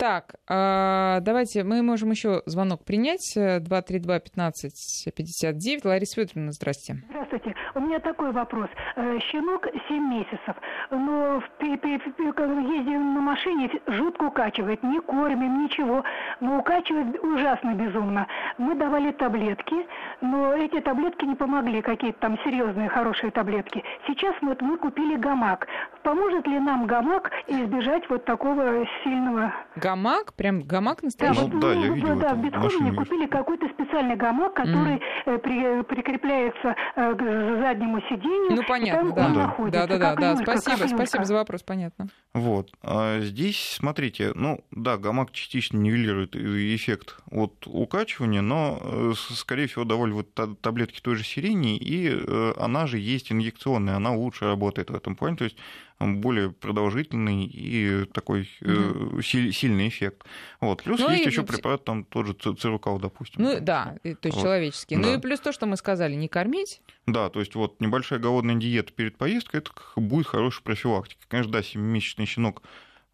[0.00, 3.36] Так, а, давайте мы можем еще звонок принять.
[3.36, 5.84] 232-1559.
[5.84, 6.96] Лариса Федоровна, здрасте.
[7.10, 7.54] Здравствуйте.
[7.74, 8.68] У меня такой вопрос.
[8.96, 10.56] Э, щенок 7 месяцев,
[10.90, 16.02] но ездим на машине, жутко укачивает, не кормим, ничего,
[16.40, 18.26] но укачивает ужасно безумно.
[18.58, 19.86] Мы давали таблетки,
[20.20, 23.82] но эти таблетки не помогли, какие-то там серьезные, хорошие таблетки.
[24.06, 25.66] Сейчас вот мы купили гамак.
[26.02, 29.52] Поможет ли нам гамак избежать вот такого сильного...
[29.90, 30.34] Гамак?
[30.34, 31.40] Прям гамак настоящий?
[31.40, 32.16] Ну, вот, да, я видел.
[32.20, 35.38] Да, в Бетховене купили какой-то специальный гамак, который mm.
[35.38, 38.56] при, прикрепляется э, к заднему сиденью.
[38.56, 39.56] Ну, понятно, да.
[39.58, 40.36] Да, да, да, да.
[40.36, 42.08] Спасибо, спасибо за вопрос, понятно.
[42.34, 42.70] Вот.
[42.84, 49.84] А здесь, смотрите, ну, да, гамак частично нивелирует эффект от укачивания, но, э, скорее всего,
[49.84, 54.90] довольно вот таблетки той же сирени, и э, она же есть инъекционная, она лучше работает
[54.90, 55.56] в этом плане, то есть
[56.00, 59.20] более продолжительный и такой угу.
[59.22, 60.24] сильный эффект.
[60.60, 60.82] Вот.
[60.82, 63.42] Плюс ну есть еще препарат, там тот же цирукал, допустим.
[63.42, 64.42] Ну да, то есть вот.
[64.42, 64.96] человеческий.
[64.96, 65.02] Да.
[65.02, 66.80] Ну и плюс то, что мы сказали, не кормить.
[67.06, 71.22] Да, то есть вот небольшая голодная диета перед поездкой, это будет хорошая профилактика.
[71.28, 72.62] Конечно, да, 7-месячный щенок,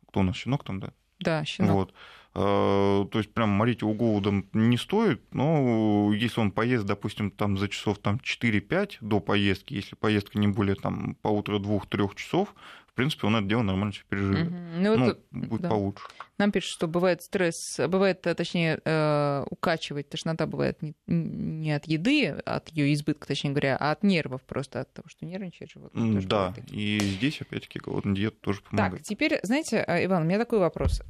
[0.09, 0.93] кто у нас щенок там, да?
[1.19, 1.73] Да, щенок.
[1.73, 1.95] Вот.
[2.39, 7.57] А, то есть прям морить его голодом не стоит, но если он поест, допустим, там
[7.57, 12.55] за часов там, 4-5 до поездки, если поездка не более там, полутора-двух-трех часов,
[12.97, 14.49] принципе, он это дело нормально все переживет.
[14.49, 14.57] Угу.
[14.79, 15.69] Ну, ну, будет да.
[15.69, 16.05] получше.
[16.39, 21.87] Нам пишут, что бывает стресс, бывает, э, точнее, э, укачивать, тошнота бывает не, не от
[21.87, 26.23] еды, от ее избытка, точнее говоря, а от нервов просто, от того, что нервничает животное.
[26.23, 28.99] Да, и здесь, опять-таки, голодная диета тоже помогает.
[28.99, 31.03] Так, теперь, знаете, э, Иван, у меня такой вопрос.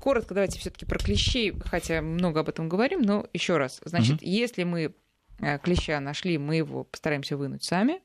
[0.00, 3.80] Коротко давайте все таки про клещей, хотя много об этом говорим, но еще раз.
[3.84, 4.26] Значит, угу.
[4.26, 4.94] если мы
[5.62, 8.00] клеща нашли, мы его постараемся вынуть сами,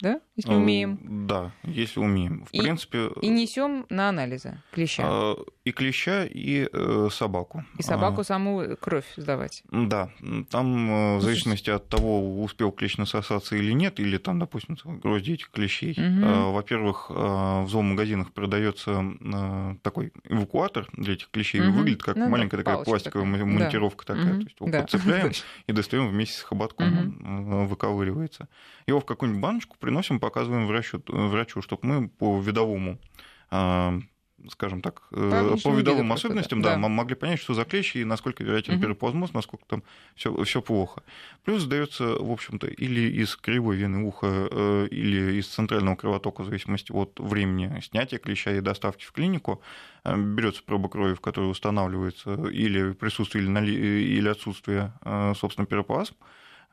[0.00, 1.26] да, если э, умеем?
[1.26, 2.44] Да, если умеем.
[2.44, 3.10] В и, принципе...
[3.22, 5.04] И несем на анализы клеща.
[5.06, 7.64] А, и клеща, и э, собаку.
[7.78, 9.62] И собаку а, саму кровь сдавать.
[9.70, 10.10] Да,
[10.50, 15.32] там э, в зависимости от того, успел клещ насосаться или нет, или там, допустим, грозди
[15.32, 15.92] этих клещей.
[15.92, 16.52] Угу.
[16.52, 19.02] Во-первых, в зоомагазинах продается
[19.82, 21.60] такой эвакуатор для этих клещей.
[21.60, 21.70] Угу.
[21.78, 23.46] Выглядит как ну, маленькая такая пластиковая такая.
[23.46, 24.14] монтировка да.
[24.14, 24.32] такая.
[24.34, 24.40] Угу.
[24.40, 24.82] То есть его да.
[24.82, 25.32] подцепляем
[25.66, 27.56] и достаем вместе с хоботком, угу.
[27.56, 28.48] он выковыривается.
[28.86, 32.98] Его в какую-нибудь баночку приносим, показываем врачу, врачу чтобы мы по видовому
[33.50, 34.00] а,
[34.50, 38.42] скажем так, э, по видовым особенностям, да, да, могли понять, что за клещи и насколько
[38.42, 38.82] вероятен угу.
[38.82, 39.82] переплазмоз, насколько там
[40.16, 41.02] все плохо.
[41.44, 46.46] Плюс сдается, в общем-то, или из кривой вены уха, э, или из центрального кровотока, в
[46.46, 49.62] зависимости от времени снятия клеща и доставки в клинику,
[50.04, 54.92] э, берется проба крови, в которой устанавливается или присутствие или отсутствие,
[55.34, 56.14] собственно, переплазм.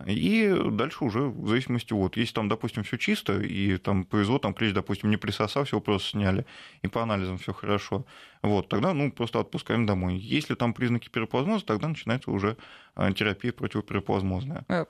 [0.06, 4.54] И дальше уже в зависимости от, если там, допустим, все чисто, и там повезло, там
[4.54, 6.46] клещ, допустим, не присосал, все просто сняли,
[6.82, 8.06] и по анализам все хорошо,
[8.44, 10.18] вот, тогда, ну, просто отпускаем домой.
[10.18, 12.58] Если там признаки переплазмоза, тогда начинается уже
[12.96, 14.66] э, терапия противопереплазмозная.
[14.68, 14.86] Э,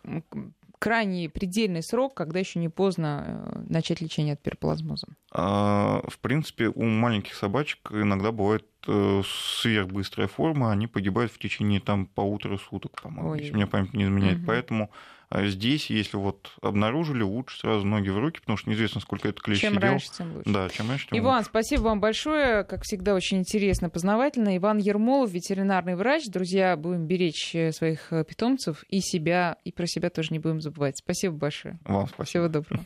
[0.80, 5.08] крайний предельный срок, когда еще не поздно э, начать лечение от переплазмоза?
[5.32, 12.06] А, в принципе, у маленьких собачек иногда бывает сверхбыстрая форма, они погибают в течение там
[12.06, 14.40] полутора суток, по-моему, если мне память не изменяет.
[14.40, 14.48] Угу.
[14.48, 15.13] Поэтому а
[15.46, 19.62] здесь, если вот обнаружили, лучше сразу ноги в руки, потому что неизвестно, сколько это клещ
[19.62, 19.90] Чем сидел.
[19.90, 20.50] раньше, тем лучше.
[20.52, 21.50] Да, чем раньше, тем Иван, лучше.
[21.50, 22.64] спасибо вам большое.
[22.64, 24.56] Как всегда, очень интересно, познавательно.
[24.58, 26.26] Иван Ермолов, ветеринарный врач.
[26.28, 30.62] Друзья, будем беречь э, своих э, питомцев и себя, и про себя тоже не будем
[30.62, 30.98] забывать.
[30.98, 31.80] Спасибо большое.
[31.86, 32.26] Вам спасибо.
[32.26, 32.86] Всего доброго.